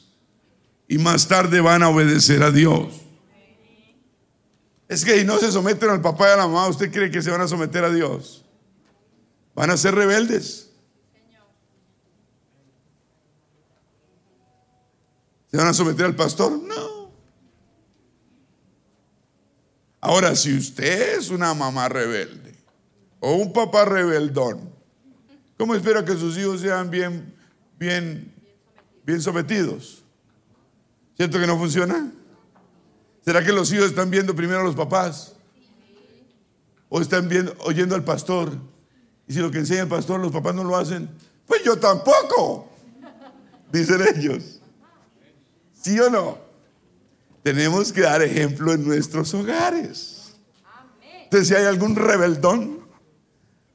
[0.87, 3.05] Y más tarde van a obedecer a Dios.
[4.87, 7.21] Es que si no se someten al papá y a la mamá, ¿usted cree que
[7.21, 8.45] se van a someter a Dios?
[9.55, 10.69] Van a ser rebeldes.
[15.49, 16.51] ¿Se van a someter al pastor?
[16.51, 17.09] No.
[20.01, 22.53] Ahora, si usted es una mamá rebelde
[23.19, 24.69] o un papá rebeldón,
[25.57, 27.33] ¿cómo espera que sus hijos sean bien,
[27.79, 28.31] bien,
[29.03, 30.04] bien sometidos?
[31.15, 32.11] ¿Cierto que no funciona?
[33.23, 35.33] ¿Será que los hijos están viendo primero a los papás?
[36.89, 38.51] ¿O están viendo, oyendo al pastor?
[39.27, 41.09] Y si lo que enseña el pastor los papás no lo hacen,
[41.47, 42.69] pues yo tampoco,
[43.71, 44.61] dicen ellos.
[45.81, 46.37] ¿Sí o no?
[47.43, 50.33] Tenemos que dar ejemplo en nuestros hogares.
[51.23, 52.79] Entonces, si hay algún rebeldón,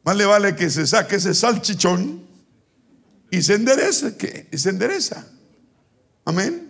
[0.05, 2.27] más le vale que se saque ese salchichón
[3.31, 4.13] y se endereza,
[4.53, 5.27] se endereza.
[6.25, 6.70] Amén.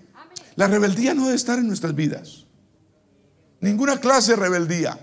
[0.61, 2.45] La rebeldía no debe estar en nuestras vidas.
[3.61, 5.01] Ninguna clase de rebeldía.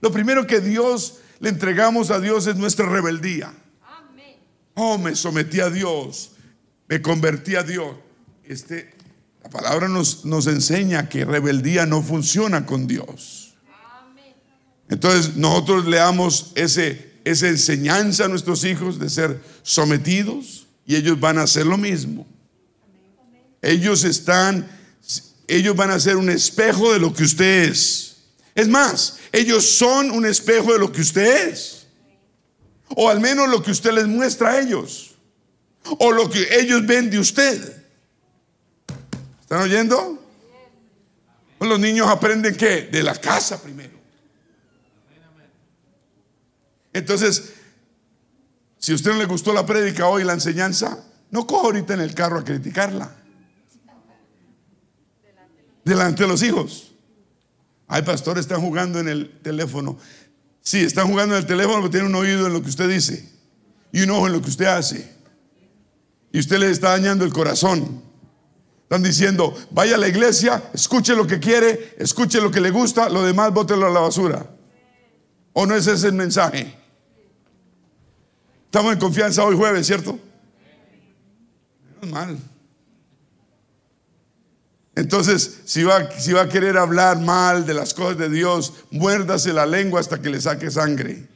[0.00, 3.52] Lo primero que Dios le entregamos a Dios es nuestra rebeldía.
[4.72, 6.30] Oh, me sometí a Dios,
[6.88, 7.94] me convertí a Dios.
[8.42, 8.94] Este,
[9.42, 13.54] la palabra nos, nos enseña que rebeldía no funciona con Dios.
[14.88, 21.20] Entonces nosotros le damos ese, esa enseñanza a nuestros hijos de ser sometidos y ellos
[21.20, 22.26] van a hacer lo mismo.
[23.60, 24.66] Ellos están,
[25.48, 28.16] ellos van a ser un espejo de lo que usted es.
[28.54, 31.86] Es más, ellos son un espejo de lo que usted es.
[32.88, 35.14] O al menos lo que usted les muestra a ellos.
[35.98, 37.84] O lo que ellos ven de usted.
[39.42, 40.22] ¿Están oyendo?
[41.58, 42.82] Pues los niños aprenden qué?
[42.82, 43.96] De la casa primero.
[46.92, 47.52] Entonces,
[48.78, 52.00] si a usted no le gustó la prédica hoy, la enseñanza, no coja ahorita en
[52.00, 53.14] el carro a criticarla.
[55.86, 56.92] Delante de los hijos.
[57.86, 59.96] Ay, pastor, están jugando en el teléfono.
[60.60, 63.30] Sí, están jugando en el teléfono porque tienen un oído en lo que usted dice
[63.92, 65.08] y un ojo en lo que usted hace.
[66.32, 68.02] Y usted le está dañando el corazón.
[68.82, 73.08] Están diciendo, vaya a la iglesia, escuche lo que quiere, escuche lo que le gusta,
[73.08, 74.44] lo demás bótelo a la basura.
[75.52, 76.76] ¿O no es ese el mensaje?
[78.64, 80.18] Estamos en confianza hoy jueves, ¿cierto?
[82.02, 82.36] No mal.
[84.96, 89.52] Entonces, si va, si va a querer hablar mal de las cosas de Dios, muérdase
[89.52, 91.28] la lengua hasta que le saque sangre.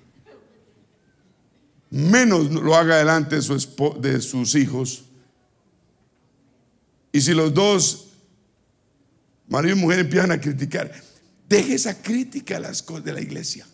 [1.91, 5.05] Menos lo haga delante de sus hijos
[7.13, 8.09] y si los dos,
[9.49, 10.93] marido y mujer, empiezan a criticar,
[11.49, 13.67] deje esa crítica a las cosas de la iglesia.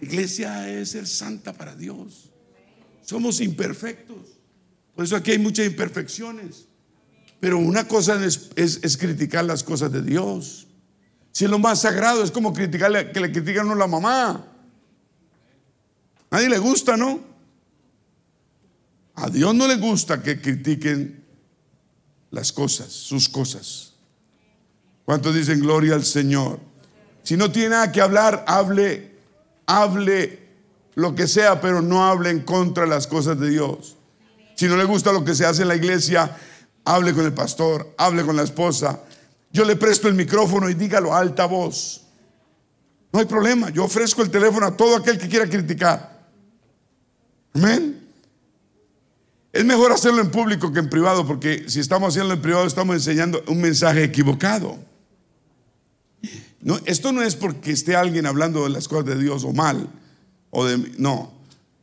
[0.00, 2.30] La iglesia es ser santa para Dios.
[3.02, 4.37] Somos imperfectos.
[4.98, 6.66] Por eso aquí hay muchas imperfecciones.
[7.38, 10.66] Pero una cosa es, criticar las cosas de Dios.
[11.30, 14.44] Si es lo más sagrado, es como criticarle, que le critican a la mamá.
[16.30, 17.20] A nadie le gusta, ¿no?
[19.14, 21.24] A Dios no le gusta que critiquen
[22.32, 23.92] las cosas, sus cosas.
[25.04, 26.58] ¿Cuántos dicen gloria al Señor?
[27.22, 29.12] Si no tiene nada que hablar, hable,
[29.64, 30.40] hable
[30.96, 33.94] lo que sea, pero no hable en contra de las cosas de Dios.
[34.58, 36.36] Si no le gusta lo que se hace en la iglesia,
[36.84, 39.04] hable con el pastor, hable con la esposa.
[39.52, 42.02] Yo le presto el micrófono y dígalo a alta voz.
[43.12, 46.26] No hay problema, yo ofrezco el teléfono a todo aquel que quiera criticar.
[47.54, 48.04] Amén.
[49.52, 52.96] Es mejor hacerlo en público que en privado, porque si estamos haciendo en privado estamos
[52.96, 54.76] enseñando un mensaje equivocado.
[56.62, 59.88] No, esto no es porque esté alguien hablando de las cosas de Dios o mal,
[60.50, 61.32] o de no.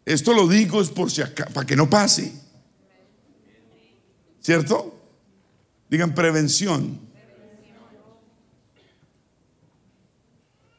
[0.04, 2.44] Esto lo digo es por si acá, para que no pase.
[4.46, 4.96] ¿Cierto?
[5.90, 7.00] Digan prevención.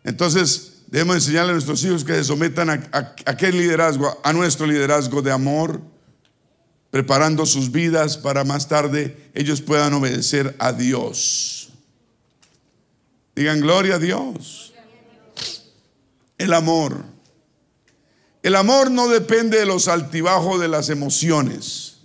[0.05, 4.33] Entonces, debemos enseñarle a nuestros hijos que se sometan a, a, a qué liderazgo, a
[4.33, 5.81] nuestro liderazgo de amor,
[6.93, 11.71] preparando sus vidas para más tarde ellos puedan obedecer a Dios.
[13.35, 14.75] Digan gloria a Dios.
[16.39, 17.05] El amor.
[18.45, 21.95] El amor no depende de los altibajos de las emociones.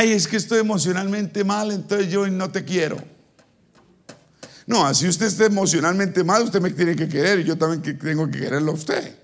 [0.00, 2.98] Ay, es que estoy emocionalmente mal, entonces yo no te quiero.
[4.64, 8.30] No, así usted esté emocionalmente mal, usted me tiene que querer y yo también tengo
[8.30, 9.18] que quererlo a usted.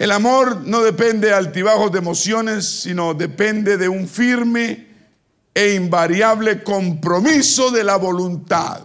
[0.00, 4.88] El amor no depende de altibajos de emociones, sino depende de un firme
[5.54, 8.80] e invariable compromiso de la voluntad.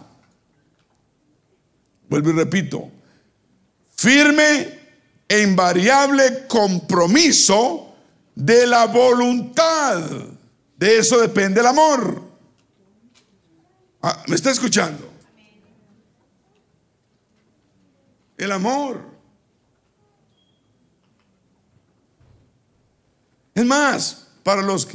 [2.08, 2.88] Vuelvo y repito,
[3.96, 4.78] firme
[5.26, 7.85] e invariable compromiso
[8.36, 10.08] de la voluntad.
[10.76, 12.22] De eso depende el amor.
[14.02, 15.10] Ah, ¿Me está escuchando?
[18.36, 19.00] El amor.
[23.54, 24.86] Es más, para los,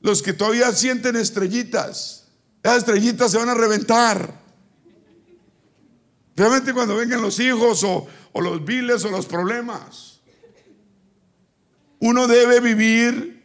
[0.00, 2.28] los que todavía sienten estrellitas,
[2.62, 4.40] esas estrellitas se van a reventar.
[6.36, 10.13] Realmente cuando vengan los hijos o, o los viles o los problemas.
[12.04, 13.42] Uno debe vivir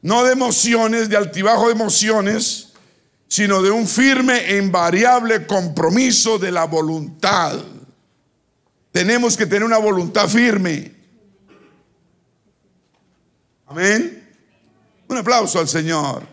[0.00, 2.72] no de emociones, de altibajo de emociones,
[3.28, 7.56] sino de un firme e invariable compromiso de la voluntad.
[8.90, 10.92] Tenemos que tener una voluntad firme.
[13.68, 14.28] Amén.
[15.06, 16.26] Un aplauso al Señor.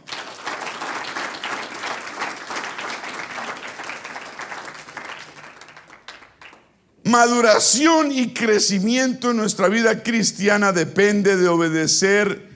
[7.09, 12.47] Maduración y crecimiento en nuestra vida cristiana depende de obedecer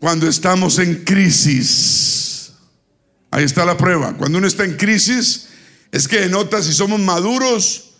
[0.00, 2.52] cuando estamos en crisis.
[3.30, 4.14] Ahí está la prueba.
[4.16, 5.48] Cuando uno está en crisis,
[5.92, 7.90] es que denota si somos maduros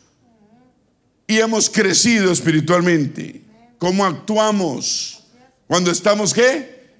[1.26, 3.42] y hemos crecido espiritualmente.
[3.76, 5.24] ¿Cómo actuamos?
[5.66, 6.90] Cuando estamos qué?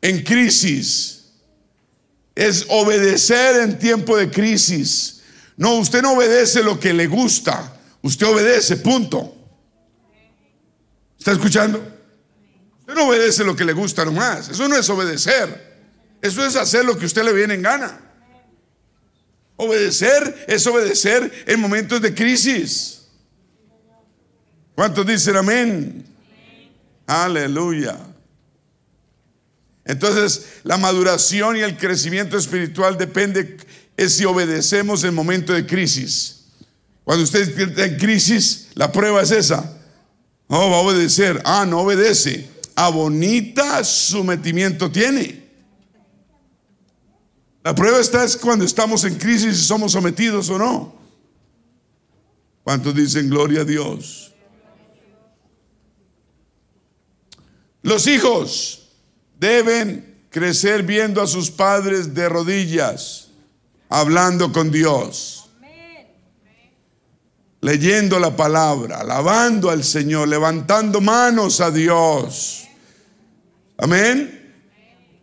[0.00, 1.24] En crisis.
[2.34, 5.20] Es obedecer en tiempo de crisis.
[5.58, 7.76] No, usted no obedece lo que le gusta.
[8.02, 9.34] Usted obedece, punto.
[11.18, 11.78] ¿Está escuchando?
[12.80, 14.48] Usted no obedece lo que le gusta nomás.
[14.48, 15.70] Eso no es obedecer.
[16.22, 18.00] Eso es hacer lo que usted le viene en gana.
[19.56, 23.02] Obedecer es obedecer en momentos de crisis.
[24.74, 26.06] ¿Cuántos dicen amén?
[27.06, 27.98] Aleluya.
[29.84, 33.58] Entonces, la maduración y el crecimiento espiritual depende
[33.96, 36.39] es si obedecemos en momento de crisis.
[37.10, 39.76] Cuando usted está en crisis, la prueba es esa.
[40.48, 41.42] No va a obedecer.
[41.44, 42.48] Ah, no obedece.
[42.76, 45.42] A bonita sometimiento tiene.
[47.64, 50.94] La prueba está es cuando estamos en crisis y somos sometidos o no.
[52.62, 54.32] ¿Cuántos dicen gloria a Dios?
[57.82, 58.88] Los hijos
[59.36, 63.30] deben crecer viendo a sus padres de rodillas,
[63.88, 65.39] hablando con Dios,
[67.60, 72.66] leyendo la palabra, alabando al Señor, levantando manos a Dios.
[73.76, 74.38] Amén.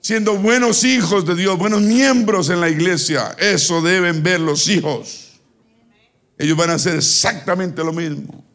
[0.02, 3.36] Siendo buenos hijos de Dios, buenos miembros en la iglesia.
[3.40, 5.40] Eso deben ver los hijos.
[6.38, 8.46] Ellos van a hacer exactamente lo mismo.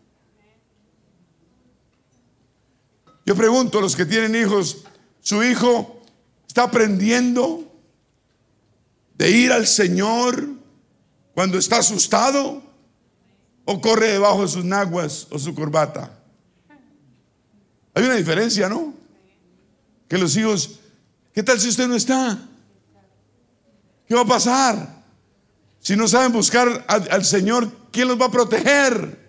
[3.26, 4.85] Yo pregunto a los que tienen hijos,
[5.20, 6.03] ¿su hijo
[6.47, 7.70] está aprendiendo
[9.14, 10.49] de ir al Señor
[11.35, 12.61] cuando está asustado?
[13.64, 16.10] ¿O corre debajo de sus naguas o su corbata?
[17.94, 18.94] Hay una diferencia, ¿no?
[20.09, 20.80] Que los hijos,
[21.32, 22.39] ¿qué tal si usted no está?
[24.06, 25.02] ¿Qué va a pasar?
[25.80, 29.20] Si no saben buscar al, Señor, ¿quién los va a proteger?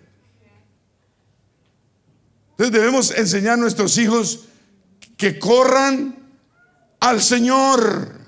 [2.52, 4.44] Entonces debemos enseñar a nuestros hijos
[5.16, 6.16] que corran
[7.00, 8.20] al Señor.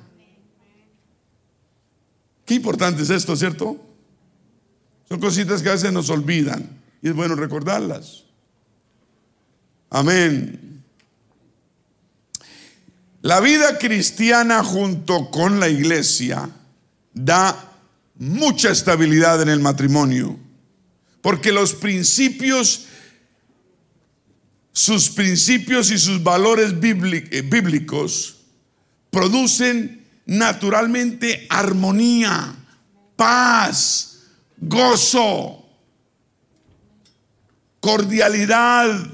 [2.45, 3.86] Qué importante es esto, ¿cierto?
[5.09, 6.69] Son cositas que a veces nos olvidan
[7.03, 8.25] y es bueno recordarlas.
[9.91, 10.83] Amén.
[13.23, 16.49] La vida cristiana junto con la iglesia
[17.13, 17.73] da
[18.17, 20.39] mucha estabilidad en el matrimonio,
[21.23, 22.87] porque los principios
[24.77, 28.37] sus principios y sus valores eh, bíblicos
[29.09, 32.55] producen naturalmente armonía,
[33.17, 34.16] paz,
[34.59, 35.65] gozo,
[37.81, 39.07] cordialidad,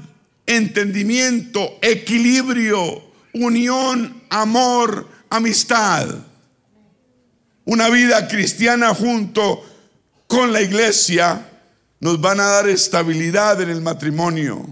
[0.45, 3.03] entendimiento, equilibrio,
[3.33, 6.07] unión, amor, amistad.
[7.65, 9.63] Una vida cristiana junto
[10.27, 11.49] con la iglesia
[11.99, 14.65] nos van a dar estabilidad en el matrimonio.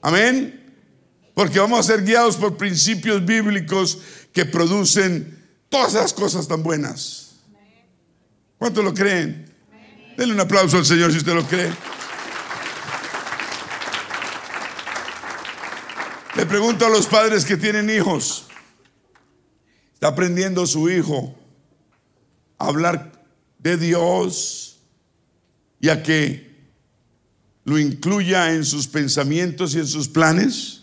[0.00, 0.54] Amén.
[1.34, 3.98] Porque vamos a ser guiados por principios bíblicos
[4.32, 5.38] que producen
[5.68, 7.36] todas esas cosas tan buenas.
[8.58, 9.47] ¿Cuánto lo creen?
[10.18, 11.72] Denle un aplauso al Señor si usted lo cree.
[16.34, 18.48] Le pregunto a los padres que tienen hijos,
[19.94, 21.38] ¿está aprendiendo su hijo
[22.58, 23.12] a hablar
[23.60, 24.80] de Dios
[25.80, 26.52] y a que
[27.62, 30.82] lo incluya en sus pensamientos y en sus planes?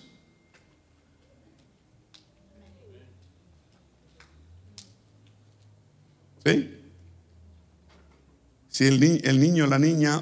[6.45, 6.74] ¿Sí?
[8.75, 10.21] Si el, ni- el niño o la niña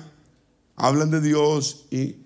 [0.75, 2.17] hablan de Dios y...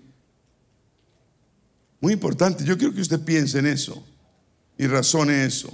[2.02, 4.06] Muy importante, yo quiero que usted piense en eso
[4.76, 5.72] y razone eso.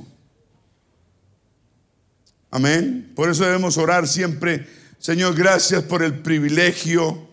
[2.53, 3.11] Amén.
[3.17, 4.69] Por eso debemos orar siempre,
[5.01, 7.29] Señor, gracias por el privilegio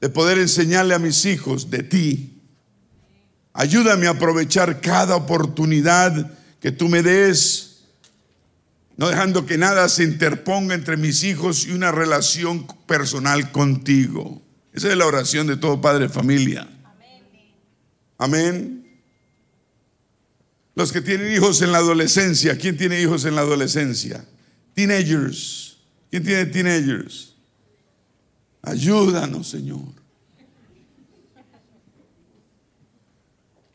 [0.00, 2.40] de poder enseñarle a mis hijos de ti.
[3.52, 7.65] Ayúdame a aprovechar cada oportunidad que tú me des,
[8.96, 14.42] no dejando que nada se interponga entre mis hijos y una relación personal contigo.
[14.72, 16.68] Esa es la oración de todo padre de familia.
[18.18, 19.00] Amén.
[20.74, 24.24] Los que tienen hijos en la adolescencia, ¿quién tiene hijos en la adolescencia?
[24.74, 25.78] Teenagers.
[26.10, 27.34] ¿Quién tiene teenagers?
[28.62, 30.05] Ayúdanos, Señor.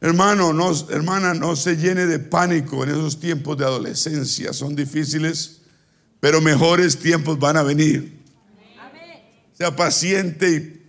[0.03, 4.51] Hermano, no, hermana, no se llene de pánico en esos tiempos de adolescencia.
[4.51, 5.61] Son difíciles,
[6.19, 8.19] pero mejores tiempos van a venir.
[9.53, 10.81] Sea paciente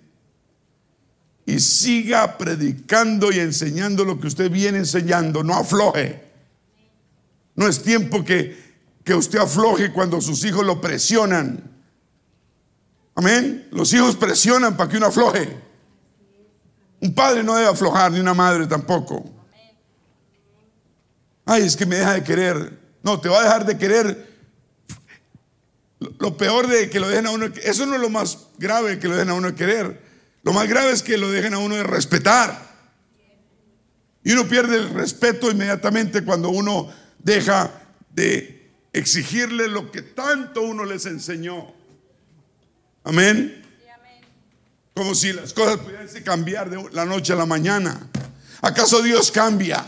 [1.46, 5.44] y, y siga predicando y enseñando lo que usted viene enseñando.
[5.44, 6.22] No afloje.
[7.54, 8.56] No es tiempo que,
[9.04, 11.70] que usted afloje cuando sus hijos lo presionan.
[13.14, 13.68] Amén.
[13.72, 15.71] Los hijos presionan para que uno afloje.
[17.02, 19.24] Un padre no debe aflojar, ni una madre tampoco.
[21.44, 22.78] Ay, es que me deja de querer.
[23.02, 24.32] No, te va a dejar de querer.
[26.18, 29.08] Lo- peor de que lo dejen a uno, eso no es lo más grave que
[29.08, 30.00] lo dejen a uno de querer.
[30.44, 32.70] Lo más grave es que lo dejen a uno de respetar.
[34.22, 36.88] Y uno pierde el respeto inmediatamente cuando uno
[37.18, 37.72] deja
[38.10, 41.72] de exigirle lo que tanto uno les enseñó.
[43.02, 43.61] Amén.
[44.94, 48.08] Como si las cosas pudiesen cambiar de la noche a la mañana.
[48.60, 49.84] ¿Acaso Dios cambia?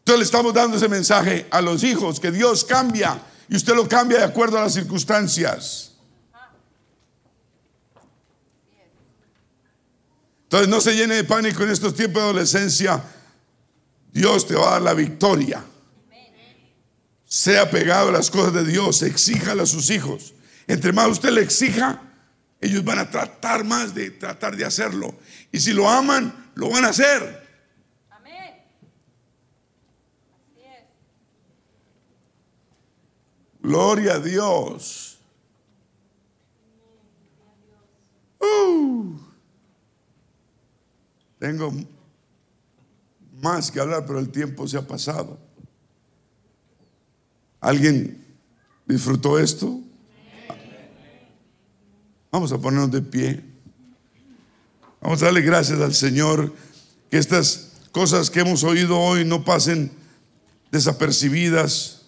[0.00, 3.88] Entonces le estamos dando ese mensaje a los hijos, que Dios cambia y usted lo
[3.88, 5.92] cambia de acuerdo a las circunstancias.
[10.44, 13.04] Entonces no se llene de pánico en estos tiempos de adolescencia.
[14.12, 15.64] Dios te va a dar la victoria.
[17.24, 20.34] Sea pegado a las cosas de Dios, exíjale a sus hijos.
[20.66, 22.02] Entre más usted le exija,
[22.60, 25.14] ellos van a tratar más de tratar de hacerlo.
[25.50, 27.48] Y si lo aman, lo van a hacer.
[28.10, 28.54] Amén.
[30.52, 30.84] Así es.
[33.62, 35.18] Gloria a Dios.
[38.38, 39.18] Uh.
[41.38, 41.72] Tengo
[43.40, 45.38] más que hablar, pero el tiempo se ha pasado.
[47.58, 48.22] ¿Alguien
[48.86, 49.80] disfrutó esto?
[52.30, 53.42] Vamos a ponernos de pie.
[55.00, 56.54] Vamos a darle gracias al Señor
[57.10, 59.90] que estas cosas que hemos oído hoy no pasen
[60.70, 62.02] desapercibidas,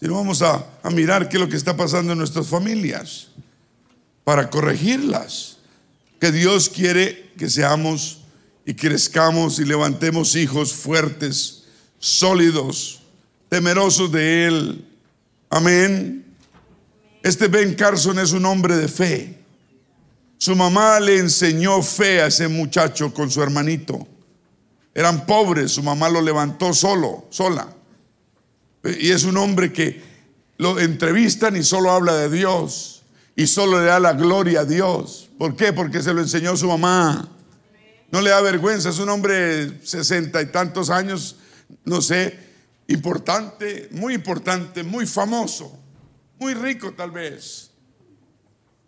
[0.00, 3.28] sino vamos a, a mirar qué es lo que está pasando en nuestras familias
[4.24, 5.58] para corregirlas.
[6.18, 8.22] Que Dios quiere que seamos
[8.66, 11.64] y crezcamos y levantemos hijos fuertes,
[12.00, 13.00] sólidos,
[13.48, 14.84] temerosos de Él.
[15.48, 16.24] Amén.
[17.22, 19.37] Este Ben Carson es un hombre de fe.
[20.38, 24.06] Su mamá le enseñó fe a ese muchacho con su hermanito.
[24.94, 27.68] Eran pobres, su mamá lo levantó solo, sola.
[28.84, 30.00] Y es un hombre que
[30.56, 33.02] lo entrevistan y solo habla de Dios
[33.34, 35.28] y solo le da la gloria a Dios.
[35.38, 35.72] ¿Por qué?
[35.72, 37.28] Porque se lo enseñó su mamá.
[38.10, 41.36] No le da vergüenza, es un hombre de sesenta y tantos años,
[41.84, 42.36] no sé,
[42.88, 45.78] importante, muy importante, muy famoso,
[46.38, 47.67] muy rico tal vez.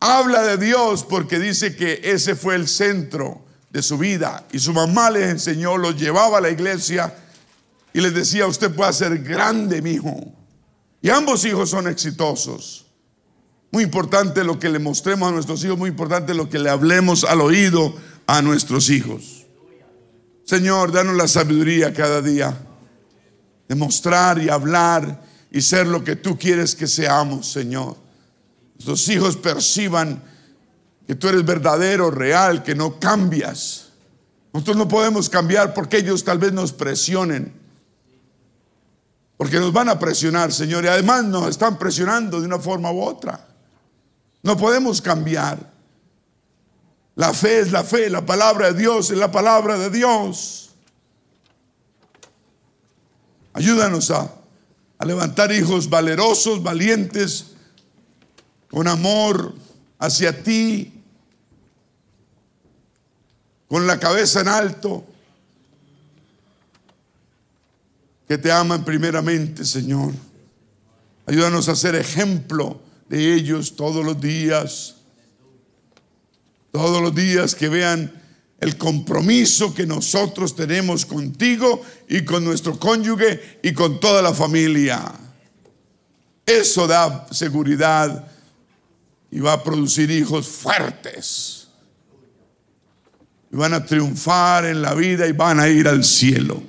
[0.00, 4.72] Habla de Dios porque dice que ese fue el centro de su vida y su
[4.72, 7.14] mamá les enseñó, lo llevaba a la iglesia
[7.92, 10.32] y les decía, usted puede ser grande, mi hijo.
[11.02, 12.86] Y ambos hijos son exitosos.
[13.72, 17.24] Muy importante lo que le mostremos a nuestros hijos, muy importante lo que le hablemos
[17.24, 17.94] al oído
[18.26, 19.46] a nuestros hijos.
[20.44, 22.56] Señor, danos la sabiduría cada día
[23.68, 25.22] de mostrar y hablar
[25.52, 27.96] y ser lo que tú quieres que seamos, Señor.
[28.80, 30.22] Nuestros hijos perciban
[31.06, 33.90] que tú eres verdadero, real, que no cambias.
[34.54, 37.52] Nosotros no podemos cambiar porque ellos tal vez nos presionen.
[39.36, 43.02] Porque nos van a presionar, Señor, y además nos están presionando de una forma u
[43.02, 43.46] otra.
[44.42, 45.58] No podemos cambiar.
[47.16, 50.70] La fe es la fe, la palabra de Dios es la palabra de Dios.
[53.52, 54.32] Ayúdanos a,
[54.96, 57.49] a levantar hijos valerosos, valientes,
[58.70, 59.54] con amor
[59.98, 60.92] hacia ti,
[63.68, 65.04] con la cabeza en alto,
[68.26, 70.12] que te aman primeramente, Señor.
[71.26, 74.96] Ayúdanos a ser ejemplo de ellos todos los días.
[76.70, 78.12] Todos los días que vean
[78.60, 85.12] el compromiso que nosotros tenemos contigo y con nuestro cónyuge y con toda la familia.
[86.46, 88.30] Eso da seguridad
[89.30, 91.68] y va a producir hijos fuertes.
[93.52, 96.62] Y van a triunfar en la vida y van a ir al cielo.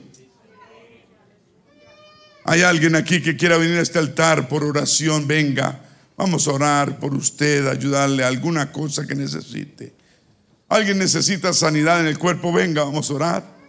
[2.44, 5.80] Hay alguien aquí que quiera venir a este altar por oración, venga.
[6.18, 9.94] Vamos a orar por usted, ayudarle a alguna cosa que necesite.
[10.70, 13.62] Alguien necesita sanidad en el cuerpo, venga, vamos a orar.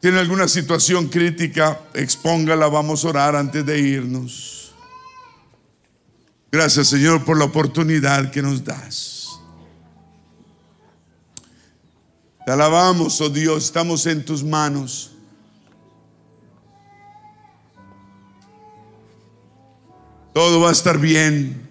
[0.00, 4.63] Tiene alguna situación crítica, expóngala, vamos a orar antes de irnos.
[6.54, 9.40] Gracias Señor por la oportunidad que nos das.
[12.46, 15.10] Te alabamos, oh Dios, estamos en tus manos.
[20.32, 21.68] Todo va a estar bien.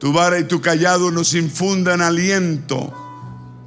[0.00, 2.90] Tu vara y tu callado nos infundan aliento.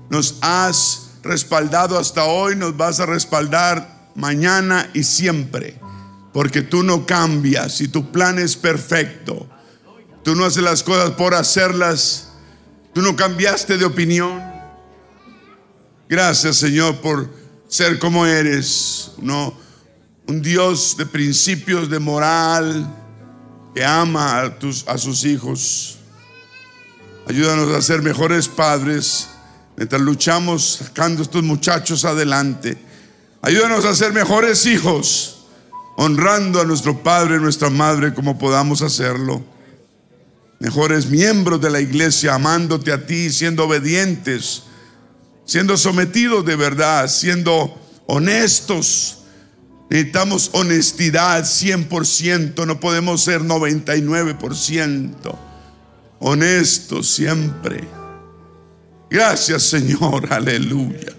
[0.09, 5.79] Nos has respaldado hasta hoy, nos vas a respaldar mañana y siempre.
[6.33, 9.47] Porque tú no cambias y tu plan es perfecto.
[10.23, 12.29] Tú no haces las cosas por hacerlas.
[12.93, 14.41] Tú no cambiaste de opinión.
[16.07, 17.29] Gracias Señor por
[17.67, 19.11] ser como eres.
[19.17, 19.53] No,
[20.27, 22.97] un Dios de principios, de moral
[23.73, 25.97] que ama a, tus, a sus hijos.
[27.27, 29.29] Ayúdanos a ser mejores padres
[29.77, 32.77] mientras luchamos sacando a estos muchachos adelante.
[33.41, 35.45] Ayúdanos a ser mejores hijos,
[35.97, 39.43] honrando a nuestro padre y nuestra madre como podamos hacerlo.
[40.61, 44.63] Mejores miembros de la iglesia, amándote a ti, siendo obedientes,
[45.43, 47.77] siendo sometidos de verdad, siendo
[48.07, 49.17] honestos
[49.91, 55.37] Necesitamos honestidad 100%, no podemos ser 99%.
[56.21, 57.83] Honestos siempre.
[59.09, 61.13] Gracias Señor, aleluya.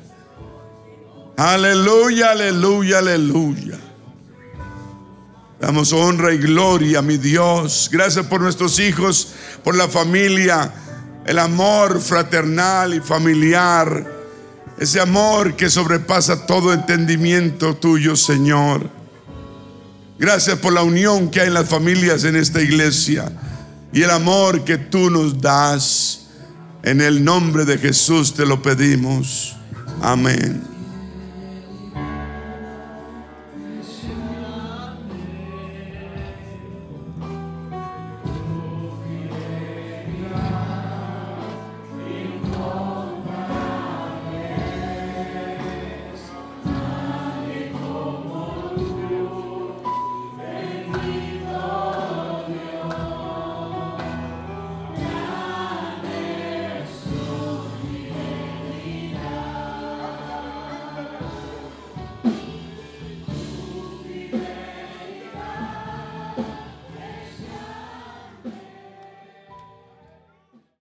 [1.37, 3.79] Aleluya, aleluya, aleluya.
[5.63, 7.89] Damos honra y gloria a mi Dios.
[7.91, 9.29] Gracias por nuestros hijos,
[9.65, 10.71] por la familia,
[11.25, 14.21] el amor fraternal y familiar
[14.83, 18.91] ese amor que sobrepasa todo entendimiento tuyo, Señor.
[20.19, 23.31] Gracias por la unión que hay en las familias en esta iglesia
[23.93, 26.19] y el amor que tú nos das.
[26.83, 29.55] En el nombre de Jesús te lo pedimos.
[30.01, 30.72] Amén.